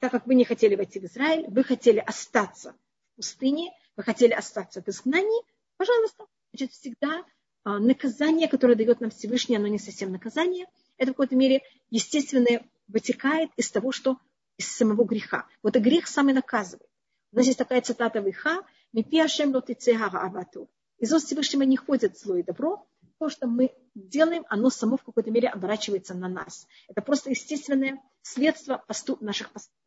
[0.00, 2.74] Так как вы не хотели войти в Израиль, вы хотели остаться
[3.12, 5.42] в пустыне, вы хотели остаться в изгнании,
[5.76, 6.24] пожалуйста.
[6.52, 7.24] Значит, всегда
[7.64, 10.66] а, наказание, которое дает нам Всевышний, оно не совсем наказание.
[10.96, 14.18] Это в какой-то мере естественное вытекает из того, что
[14.56, 15.46] из самого греха.
[15.62, 16.88] Вот и грех сам и наказывает.
[17.32, 20.70] У нас есть такая цитата в Иха, «Мипиашем лотицега авату».
[20.98, 22.86] Из уст Всевышнего не ходит зло и добро.
[23.18, 26.66] То, что мы делаем, оно само в какой-то мере оборачивается на нас.
[26.88, 29.79] Это просто естественное следствие посту наших поступков.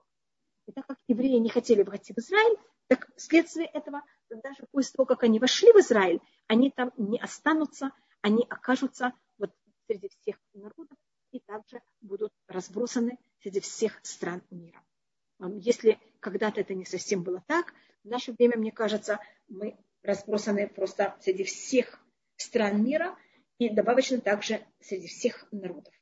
[0.65, 2.57] И так как евреи не хотели войти в Израиль,
[2.87, 7.91] так вследствие этого, даже после того, как они вошли в Израиль, они там не останутся,
[8.21, 9.51] они окажутся вот
[9.87, 10.97] среди всех народов
[11.31, 14.81] и также будут разбросаны среди всех стран мира.
[15.39, 21.17] Если когда-то это не совсем было так, в наше время, мне кажется, мы разбросаны просто
[21.21, 21.99] среди всех
[22.37, 23.17] стран мира
[23.57, 25.93] и добавочно также среди всех народов.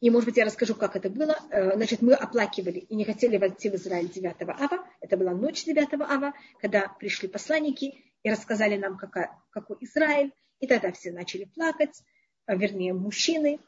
[0.00, 1.36] И, может быть, я расскажу, как это было.
[1.50, 4.86] Э, значит, мы оплакивали и не хотели войти в Израиль 9 ава.
[5.00, 10.32] Это была ночь 9 ава, когда пришли посланники и рассказали нам, какой, какой Израиль.
[10.60, 12.02] И тогда все начали плакать,
[12.46, 13.58] э, вернее, мужчины.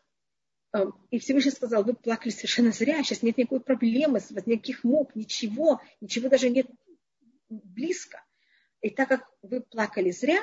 [0.72, 5.80] Э, и Всевышний сказал, вы плакали совершенно зря, сейчас нет никакой проблемы, никаких мук, ничего,
[6.00, 6.66] ничего даже нет
[7.48, 8.22] близко.
[8.80, 10.40] И так как вы плакали зря,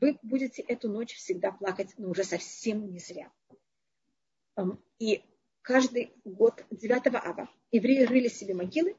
[0.00, 3.30] вы будете эту ночь всегда плакать, но уже совсем не зря.
[4.98, 5.22] И
[5.62, 8.96] каждый год 9 ава евреи рыли себе могилы,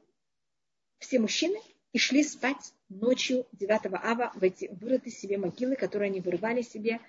[0.98, 1.60] все мужчины,
[1.92, 7.00] и шли спать ночью 9 ава в эти вырытые себе могилы, которые они вырывали себе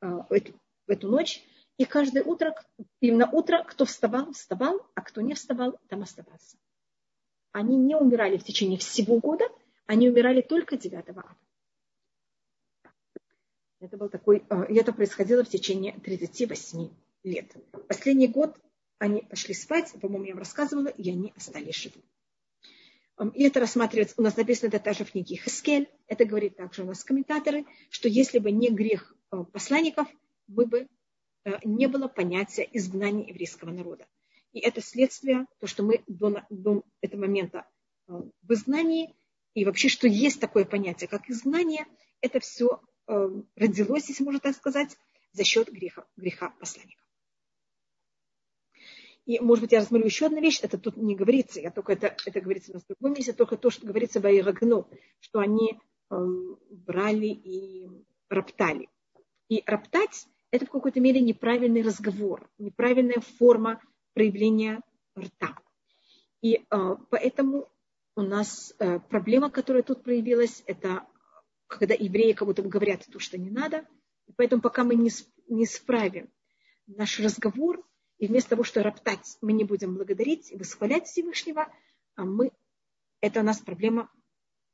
[0.00, 1.42] а, в эту, ночь.
[1.76, 2.54] И каждое утро,
[3.00, 6.56] именно утро, кто вставал, вставал, а кто не вставал, там оставался.
[7.52, 9.44] Они не умирали в течение всего года,
[9.86, 11.36] они умирали только 9 ава.
[13.80, 16.90] Это был такой, и это происходило в течение 38
[17.22, 17.54] лет.
[17.88, 18.58] Последний год
[18.98, 22.02] они пошли спать, по-моему, я вам рассказывала, и они остались живы.
[23.34, 26.86] И это рассматривается, у нас написано это также в книге Хескель, это говорит также у
[26.86, 30.08] нас комментаторы, что если бы не грех э, посланников,
[30.46, 30.88] мы бы
[31.44, 34.06] э, не было понятия изгнания еврейского народа.
[34.52, 37.66] И это следствие, то, что мы до, до этого момента
[38.08, 39.14] в изгнании,
[39.54, 41.86] и вообще, что есть такое понятие, как изгнание,
[42.20, 44.96] это все э, родилось, если можно так сказать,
[45.32, 47.02] за счет греха, греха посланника.
[49.26, 52.16] И, может быть, я рассмотрю еще одну вещь, это тут не говорится, я только это,
[52.24, 54.88] это говорится на другом месте, только то, что говорится в Айрагну,
[55.20, 55.78] что они
[56.10, 56.16] э,
[56.70, 57.88] брали и
[58.28, 58.88] роптали.
[59.48, 63.80] И роптать– это в какой-то мере неправильный разговор, неправильная форма
[64.14, 64.80] проявления
[65.16, 65.56] рта.
[66.40, 67.68] И э, поэтому
[68.16, 71.06] у нас э, проблема, которая тут проявилась, это
[71.66, 73.86] когда евреи как будто говорят то, что не надо.
[74.26, 75.10] И поэтому пока мы не,
[75.48, 76.28] не справим
[76.86, 77.84] наш разговор,
[78.20, 81.72] и вместо того, что роптать, мы не будем благодарить и восхвалять Всевышнего,
[82.16, 82.52] а мы,
[83.22, 84.10] это у нас проблема,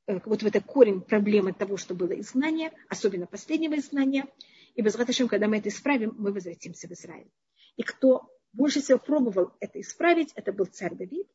[0.09, 4.27] э, как будто это корень проблемы того, что было изгнание, особенно последнего изгнания.
[4.75, 4.97] И без
[5.29, 7.31] когда мы это исправим, мы возвратимся в Израиль.
[7.77, 11.29] И кто больше всего пробовал это исправить, это был царь Давид,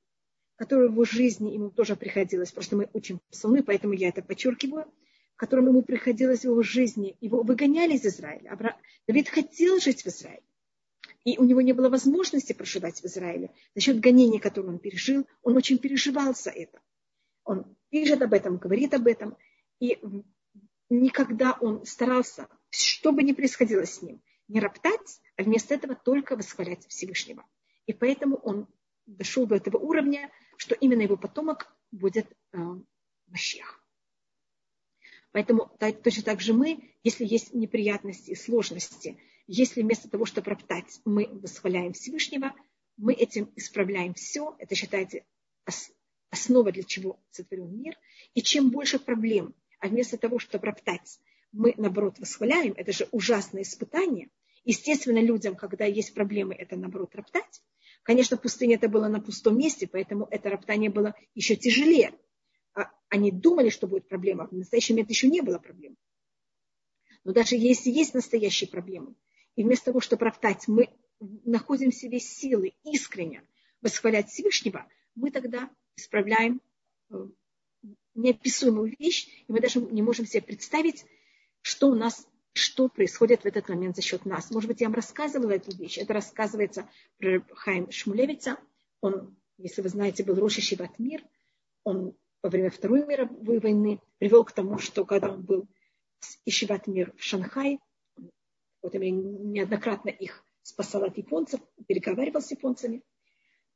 [0.58, 4.86] который в его жизни ему тоже приходилось, просто мы учим псалмы, поэтому я это подчеркиваю,
[5.38, 8.76] которым ему приходилось в его жизни, его выгоняли из Израиля.
[9.08, 10.44] Давид хотел жить в Израиле.
[11.24, 13.52] И у него не было возможности проживать в Израиле.
[13.76, 16.80] За счет гонений, которые он пережил, он очень переживал за это.
[17.44, 19.38] Он пишет об этом, говорит об этом.
[19.80, 20.00] И
[20.90, 26.36] никогда он старался, что бы ни происходило с ним, не роптать, а вместо этого только
[26.36, 27.46] восхвалять Всевышнего.
[27.86, 28.68] И поэтому он
[29.06, 32.58] дошел до этого уровня, что именно его потомок будет э,
[33.28, 33.82] Машех.
[35.32, 35.72] Поэтому
[36.04, 41.94] точно так же мы, если есть неприятности сложности, если вместо того, чтобы роптать, мы восхваляем
[41.94, 42.54] Всевышнего,
[42.98, 44.56] мы этим исправляем все.
[44.60, 45.26] Это считайте
[46.30, 47.98] основа, для чего сотворен мир.
[48.34, 51.20] И чем больше проблем, а вместо того, чтобы роптать,
[51.52, 54.30] мы, наоборот, восхваляем, это же ужасное испытание.
[54.64, 57.62] Естественно, людям, когда есть проблемы, это, наоборот, роптать.
[58.04, 62.14] Конечно, в пустыне это было на пустом месте, поэтому это роптание было еще тяжелее.
[62.74, 64.48] А они думали, что будет проблема.
[64.48, 65.98] В настоящий момент еще не было проблем.
[67.24, 69.16] Но даже если есть настоящие проблемы,
[69.56, 73.44] и вместо того, чтобы роптать, мы находим в себе силы искренне
[73.82, 76.62] восхвалять Всевышнего, мы тогда исправляем
[77.10, 77.28] э,
[78.16, 81.06] неописуемую вещь, и мы даже не можем себе представить,
[81.62, 84.52] что у нас, что происходит в этот момент за счет нас.
[84.52, 85.98] Может быть, я вам рассказывала эту вещь.
[85.98, 88.58] Это рассказывается про Хайм Шмулевица.
[89.02, 91.24] Он, если вы знаете, был Роши в Мир.
[91.84, 95.68] Он во время Второй мировой войны привел к тому, что когда он был
[96.20, 97.80] с Ишиват Мир в Шанхае,
[98.82, 103.04] вот я неоднократно их спасал от японцев, переговаривал с японцами.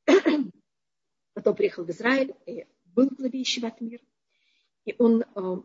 [1.33, 3.43] Потом приехал в Израиль и был в главе.
[4.85, 5.55] И он э,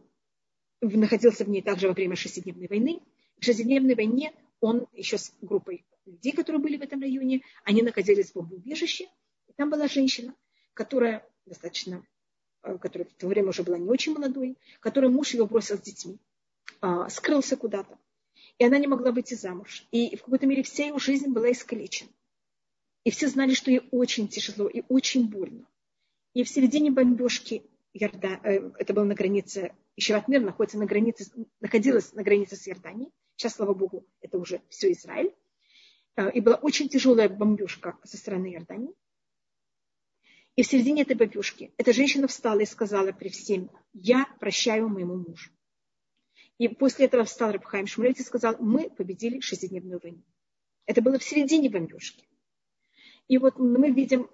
[0.80, 3.00] находился в ней также во время шестидневной войны.
[3.38, 8.30] В шестидневной войне он еще с группой людей, которые были в этом районе, они находились
[8.30, 9.04] в бомбоубежище.
[9.48, 10.34] И там была женщина,
[10.74, 12.04] которая достаточно,
[12.62, 15.82] э, которая в то время уже была не очень молодой, которой муж ее бросил с
[15.82, 16.18] детьми,
[16.80, 17.98] а, скрылся куда-то.
[18.60, 19.86] И она не могла выйти замуж.
[19.90, 22.10] И в какой-то мере вся ее жизнь была искалечена.
[23.04, 25.66] И все знали, что ей очень тяжело и очень больно.
[26.34, 27.62] И в середине бомбежки
[27.94, 32.68] Ярда, э, это было на границе, еще мир находится на границе, находилась на границе с
[32.68, 33.10] Иорданией.
[33.34, 35.34] Сейчас, слава богу, это уже все Израиль.
[36.16, 38.94] Э, и была очень тяжелая бомбежка со стороны Иордании.
[40.56, 45.16] И в середине этой бомбежки эта женщина встала и сказала при всем, я прощаю моему
[45.16, 45.50] мужу.
[46.60, 50.22] И после этого встал Рабхайм Шмулевич и сказал, мы победили шестидневную войну.
[50.84, 52.28] Это было в середине бомбежки.
[53.28, 54.28] И вот мы видим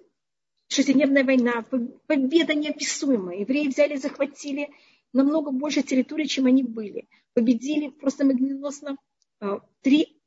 [0.67, 1.63] шестидневная война,
[2.05, 3.37] победа неописуемая.
[3.37, 4.69] Евреи взяли, захватили
[5.13, 7.07] намного больше территории, чем они были.
[7.33, 8.97] Победили просто магниносно
[9.39, 10.21] а, три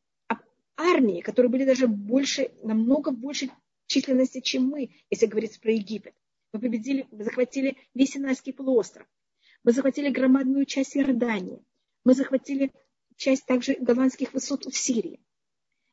[0.79, 3.51] армии, которые были даже больше, намного больше
[3.89, 6.15] численности, чем мы, если говорить про Египет.
[6.55, 9.07] Мы победили, мы захватили весь Синайский полуостров.
[9.65, 11.63] Мы захватили громадную часть Иордании.
[12.05, 12.73] Мы захватили
[13.17, 15.21] часть также голландских высот в Сирии.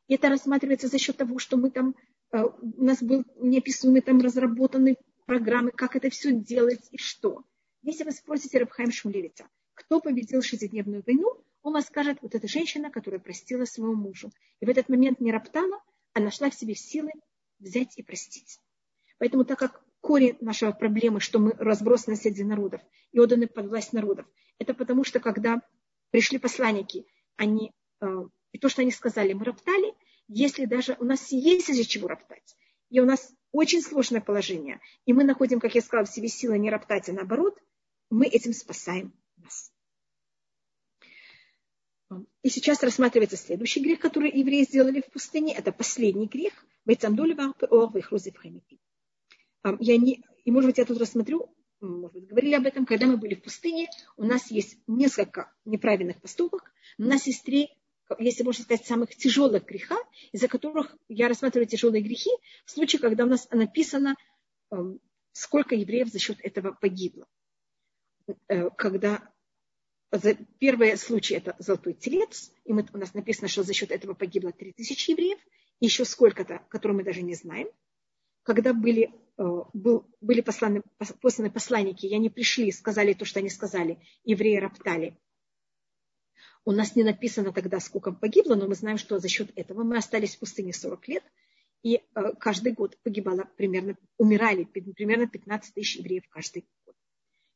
[0.06, 1.94] И это рассматривается за счет того, что мы там
[2.32, 7.44] Э, у нас был неописуемый там разработаны программы, как это все делать и что.
[7.82, 12.90] Если вы спросите Рабхайм Шмулевица, кто победил шестидневную войну, он вам скажет, вот эта женщина,
[12.90, 14.30] которая простила своему мужу.
[14.60, 15.82] И в этот момент не роптала,
[16.12, 17.10] а нашла в себе силы
[17.58, 18.60] взять и простить.
[19.18, 22.80] Поэтому так как корень нашей проблемы, что мы разбросаны среди народов
[23.12, 24.26] и отданы под власть народов,
[24.58, 25.60] это потому что когда
[26.10, 27.06] пришли посланники,
[27.36, 28.06] они, э,
[28.52, 29.94] и то, что они сказали, мы роптали,
[30.28, 32.56] если даже у нас есть из-за чего роптать,
[32.90, 36.58] и у нас очень сложное положение, и мы находим, как я сказала, в себе силы
[36.58, 37.58] не роптать, а наоборот,
[38.10, 39.72] мы этим спасаем нас.
[42.42, 45.54] И сейчас рассматривается следующий грех, который евреи сделали в пустыне.
[45.54, 46.54] Это последний грех.
[49.80, 53.16] Я не, и, может быть, я тут рассмотрю, может быть, говорили об этом, когда мы
[53.16, 57.70] были в пустыне, у нас есть несколько неправильных поступок, у нас есть три
[58.18, 60.02] если можно сказать, самых тяжелых грехах,
[60.32, 62.30] из-за которых я рассматриваю тяжелые грехи,
[62.64, 64.14] в случае, когда у нас написано,
[64.70, 65.00] эм,
[65.32, 67.26] сколько евреев за счет этого погибло.
[68.48, 69.30] Э, когда
[70.58, 75.10] первый случай это золотой телец, и у нас написано, что за счет этого погибло 3000
[75.10, 75.38] евреев,
[75.80, 77.68] еще сколько-то, которые мы даже не знаем.
[78.48, 79.42] Когда были, э,
[79.74, 80.82] был, были посланы,
[81.20, 85.18] посланы посланники, и они пришли, сказали то, что они сказали, евреи роптали.
[86.64, 89.98] У нас не написано тогда, сколько погибло, но мы знаем, что за счет этого мы
[89.98, 91.24] остались в пустыне 40 лет,
[91.82, 92.00] и э,
[92.40, 96.96] каждый год погибало примерно, умирали примерно 15 тысяч евреев каждый год.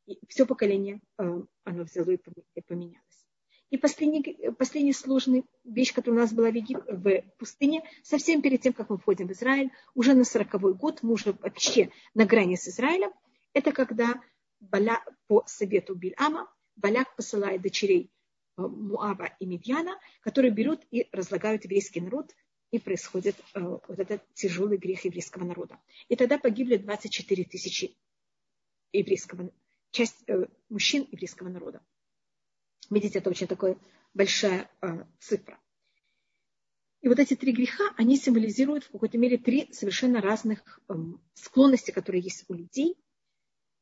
[0.04, 1.22] И все поколение, э,
[1.64, 2.18] оно взяло и
[2.66, 3.21] поменялось.
[3.72, 8.60] И последняя, последняя сложная вещь, которая у нас была в, Егип, в пустыне, совсем перед
[8.60, 12.56] тем, как мы входим в Израиль, уже на сороковой год, мы уже вообще на грани
[12.56, 13.12] с Израилем,
[13.54, 14.20] это когда
[14.60, 18.12] Баля, по совету Бильама Баляк посылает дочерей
[18.58, 22.30] э, Муава и Медьяна, которые берут и разлагают еврейский народ,
[22.72, 25.80] и происходит э, вот этот тяжелый грех еврейского народа.
[26.08, 27.96] И тогда погибли 24 тысячи
[28.92, 29.50] еврейского,
[29.92, 31.80] часть э, мужчин еврейского народа.
[32.90, 33.76] Видите, это очень такая
[34.14, 35.58] большая э, цифра.
[37.00, 40.94] И вот эти три греха, они символизируют в какой-то мере три совершенно разных э,
[41.34, 42.96] склонности, которые есть у людей.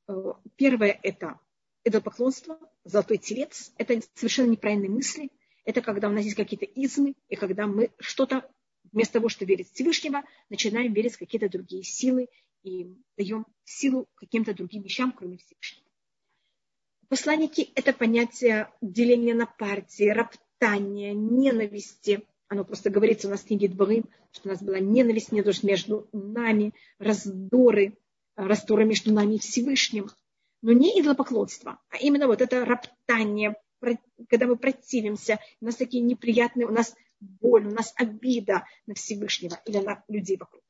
[0.08, 0.12] Э,
[0.56, 1.38] первое– это
[1.84, 3.72] идолопоклонство, золотой телец.
[3.76, 5.30] Это совершенно неправильные мысли.
[5.64, 8.50] Это когда у нас есть какие-то измы, и когда мы что-то,
[8.92, 12.28] вместо того, чтобы верить в Всевышнего, начинаем верить в какие-то другие силы
[12.62, 15.89] и даем силу каким-то другим вещам, кроме Всевышнего.
[17.10, 22.24] Посланники– это понятие деления на партии, роптания, ненависти.
[22.46, 26.72] Оно просто говорится у нас в книге Дворым, что у нас была ненависть между нами,
[27.00, 27.98] раздоры,
[28.36, 30.08] раздоры между нами и Всевышним.
[30.62, 33.56] Но не идолопоклонство, а именно вот это роптание,
[34.28, 39.60] когда мы противимся, у нас такие неприятные, у нас боль, у нас обида на Всевышнего
[39.66, 40.62] или на людей вокруг.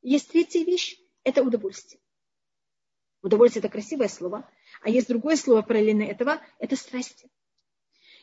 [0.00, 2.00] Есть третья вещь– это удовольствие.
[3.20, 4.48] Удовольствие– это красивое слово,
[4.86, 7.28] а есть другое слово параллельно этого– это страсти.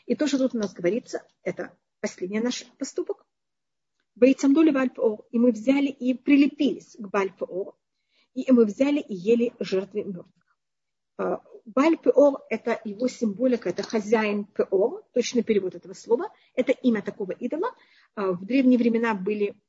[0.06, 3.26] И то, что тут у нас говорится, это последний наш поступок.
[4.15, 5.26] Бейцамдули Бальпоо.
[5.31, 7.76] И мы взяли и прилепились к Бальпоо.
[8.34, 10.57] И мы взяли и ели жертвы мертвых.
[11.18, 16.34] А, Бальпеор– это его символика, это хозяин Пеор, точный перевод этого слова.
[16.56, 17.76] Это имя такого идола.
[18.15, 19.61] А, в древние времена были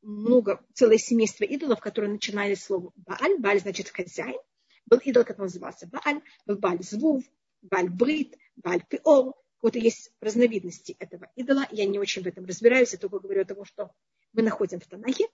[0.00, 3.38] много, целое семейство идолов, которые начинали слово Бааль.
[3.38, 4.40] Бааль значит хозяин.
[4.86, 7.24] Был идол, который назывался Бааль, был Бааль Звув,
[7.62, 9.34] Бааль Брит, Бааль Пиор.
[9.60, 11.66] Вот есть разновидности этого идола.
[11.70, 13.92] Я не очень в этом разбираюсь, я только говорю о том, что
[14.32, 15.28] мы находим в Танахе.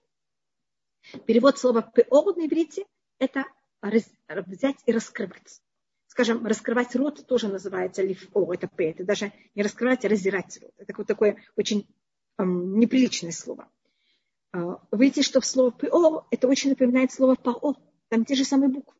[1.25, 2.85] Перевод слова пиор на иврите–
[3.19, 3.45] это
[3.81, 5.61] взять и раскрывать.
[6.07, 10.73] Скажем, раскрывать рот тоже называется лифо, это п, это даже не раскрывать, а раздирать рот.
[10.77, 11.87] Это вот такое очень
[12.37, 13.71] эм, неприличное слово.
[14.53, 17.75] Э, видите, что в слово пиор это очень напоминает слово пао,
[18.09, 18.98] там те же самые буквы.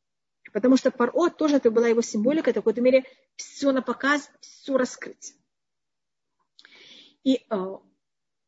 [0.53, 3.05] Потому что Паро тоже это была его символика, это в какой-то мере
[3.35, 5.35] все на показ, все раскрыть.
[7.23, 7.77] И э,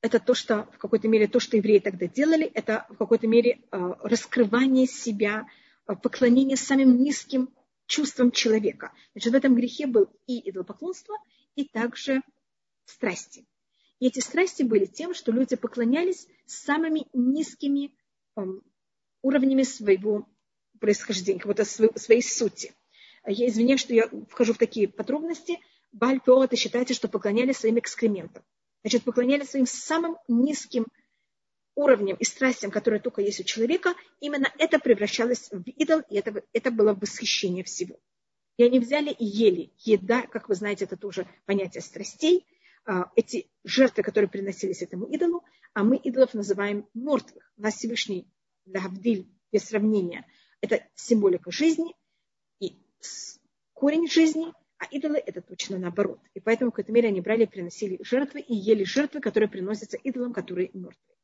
[0.02, 3.62] это то, что в какой-то мере то, что евреи тогда делали, это в какой-то мере
[3.72, 5.48] э, раскрывание себя,
[5.88, 7.50] э, поклонение самым низким
[7.86, 8.94] чувствам человека.
[9.14, 11.16] Значит, в этом грехе был и идолопоклонство,
[11.56, 12.22] и также
[12.86, 13.46] страсти.
[14.00, 17.94] И эти страсти были тем, что люди поклонялись самыми низкими
[18.36, 18.42] э,
[19.22, 20.28] уровнями своего
[20.82, 22.74] происхождения, какой-то своей сути.
[23.26, 25.60] Я извиняюсь, что я вхожу в такие подробности.
[25.94, 28.44] Баль это считается, что поклонялись своим экскрементам.
[28.84, 30.88] Значит, поклонялись своим самым низким
[31.76, 36.44] уровнем и страстям, которые только есть у человека, именно это превращалось в идол, и это,
[36.52, 37.98] это было восхищение всего.
[38.58, 39.72] И они взяли и ели.
[39.78, 42.46] Еда, как вы знаете, это тоже понятие страстей.
[42.86, 45.44] А, эти жертвы, которые приносились этому идолу,
[45.74, 47.54] а мы идолов называем мертвых.
[47.58, 48.28] У нас Всевышний
[48.66, 50.26] Лавдиль, без сравнения–
[50.62, 51.96] это символика жизни
[52.60, 52.78] и
[53.74, 56.20] корень жизни, а идолы это точно наоборот.
[56.34, 60.34] И поэтому в какой-то мере они брали приносили жертвы и ели жертвы, которые приносятся идолам,
[60.34, 61.18] которые мертвые.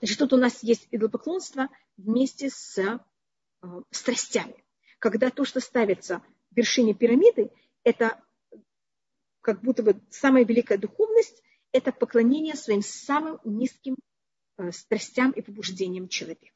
[0.00, 2.98] Значит, тут у нас есть идолопоклонство вместе с э,
[3.90, 4.64] страстями.
[4.98, 7.50] Когда то, что ставится в вершине пирамиды,
[7.82, 8.22] это
[9.40, 11.42] как будто бы самая великая духовность,
[11.72, 13.96] это поклонение своим самым низким
[14.56, 16.53] э, страстям и побуждениям человека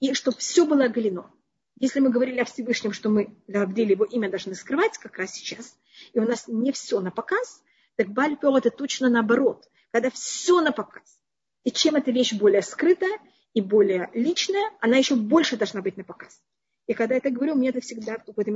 [0.00, 1.30] и чтобы все было оголено.
[1.78, 5.78] Если мы говорили о Всевышнем, что мы Лавдили его имя должны скрывать как раз сейчас,
[6.12, 7.62] и у нас не все на показ,
[7.96, 11.18] так Бальпео это точно наоборот, когда все на показ.
[11.64, 13.18] И чем эта вещь более скрытая
[13.54, 16.42] и более личная, она еще больше должна быть на показ.
[16.86, 18.52] И когда я это говорю, мне это всегда какой-то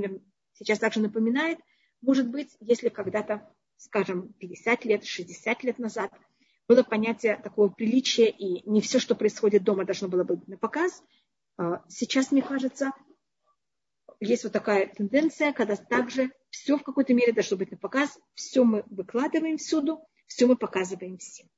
[0.55, 1.59] сейчас также напоминает,
[2.01, 6.13] может быть, если когда-то, скажем, 50 лет, 60 лет назад
[6.69, 11.03] было понятие такого приличия, и не все, что происходит дома, должно было быть на показ,
[11.89, 12.93] сейчас, мне кажется,
[14.21, 18.65] есть вот такая тенденция, когда также все в какой-то мере должно быть на показ, все
[18.65, 21.49] мы выкладываем всюду, все мы показываем всем.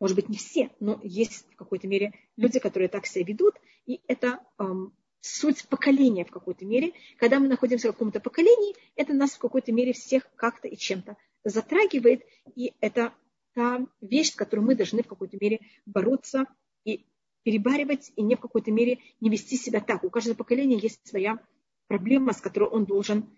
[0.00, 3.54] Может быть, не все, но есть в какой-то мере люди, которые так себя ведут,
[3.86, 6.92] и это эм, суть поколения в какой-то мере.
[7.18, 11.16] Когда мы находимся в каком-то поколении, это нас в какой-то мере всех как-то и чем-то
[11.44, 12.22] затрагивает,
[12.54, 13.14] и это
[13.54, 16.46] та вещь, с которой мы должны в какой-то мере бороться
[16.84, 17.06] и
[17.44, 20.02] перебаривать, и не в какой-то мере не вести себя так.
[20.02, 21.38] У каждого поколения есть своя
[21.86, 23.30] проблема, с которой он должен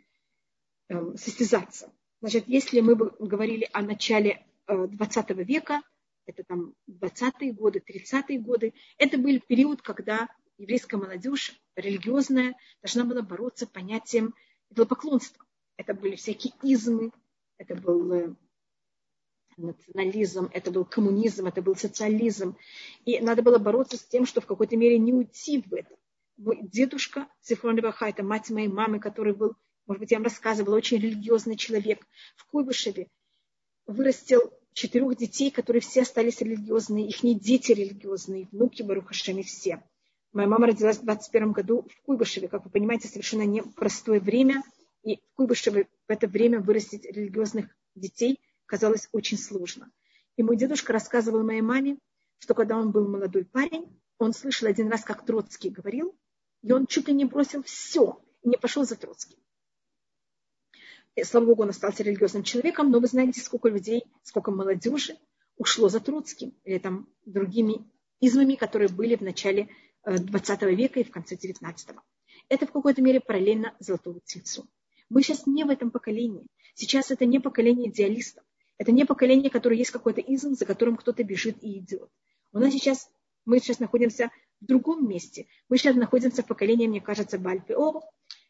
[0.89, 1.93] э, состязаться.
[2.20, 5.83] Значит, если мы бы говорили о начале э, 20 века,
[6.24, 10.28] это там 20-е годы, 30-е годы, это был период, когда
[10.59, 14.35] еврейская молодежь религиозная должна была бороться понятием
[14.70, 15.45] идолопоклонства.
[15.77, 17.12] Это были всякие измы,
[17.59, 18.35] это был э,
[19.57, 22.57] национализм, это был коммунизм, это был социализм.
[23.05, 25.95] И надо было бороться с тем, что в какой-то мере не уйти в это.
[26.37, 29.55] Мой дедушка, Зифрон Баха, это мать моей мамы, который был,
[29.87, 32.07] может быть, я вам рассказывала, очень религиозный человек
[32.37, 33.09] в Куйбышеве,
[33.87, 39.83] вырастил четырех детей, которые все остались религиозные, их не дети религиозные, внуки Барухашами все.
[40.33, 44.62] Моя мама родилась в 21 году в Куйбышеве, как вы понимаете, совершенно непростое время.
[45.03, 49.90] И в Куйбышеве в это время вырастить религиозных детей казалось очень сложно.
[50.36, 51.98] И мой дедушка рассказывал моей маме,
[52.38, 56.16] что когда он был молодой парень, он слышал один раз, как Троцкий говорил,
[56.62, 59.38] и он чуть ли не бросил все и не пошел за Троцким.
[61.14, 65.16] И, слава Богу, он остался религиозным человеком, но вы знаете, сколько людей, сколько молодежи
[65.56, 67.90] ушло за Троцким или там другими
[68.20, 69.68] измами, которые были в начале
[70.05, 72.01] 20 э, века и в конце 19 -го.
[72.48, 74.68] Это в какой-то мере параллельно Золотому Тельцу.
[75.09, 76.47] Мы сейчас не в этом поколении.
[76.74, 78.44] Сейчас это не поколение идеалистов.
[78.78, 82.11] Это не поколение, которое есть какой-то изм, за которым кто-то бежит и идет.
[82.53, 83.11] У нас сейчас,
[83.44, 84.31] мы сейчас находимся
[84.61, 85.47] в другом месте.
[85.69, 88.03] Мы сейчас находимся в поколении, мне кажется, Бальпео,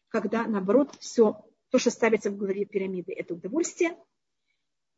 [0.09, 3.97] когда, наоборот, все, то, что ставится в голове пирамиды, это удовольствие,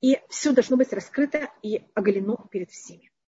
[0.02, 3.12] и все должно быть раскрыто и оголено перед всеми.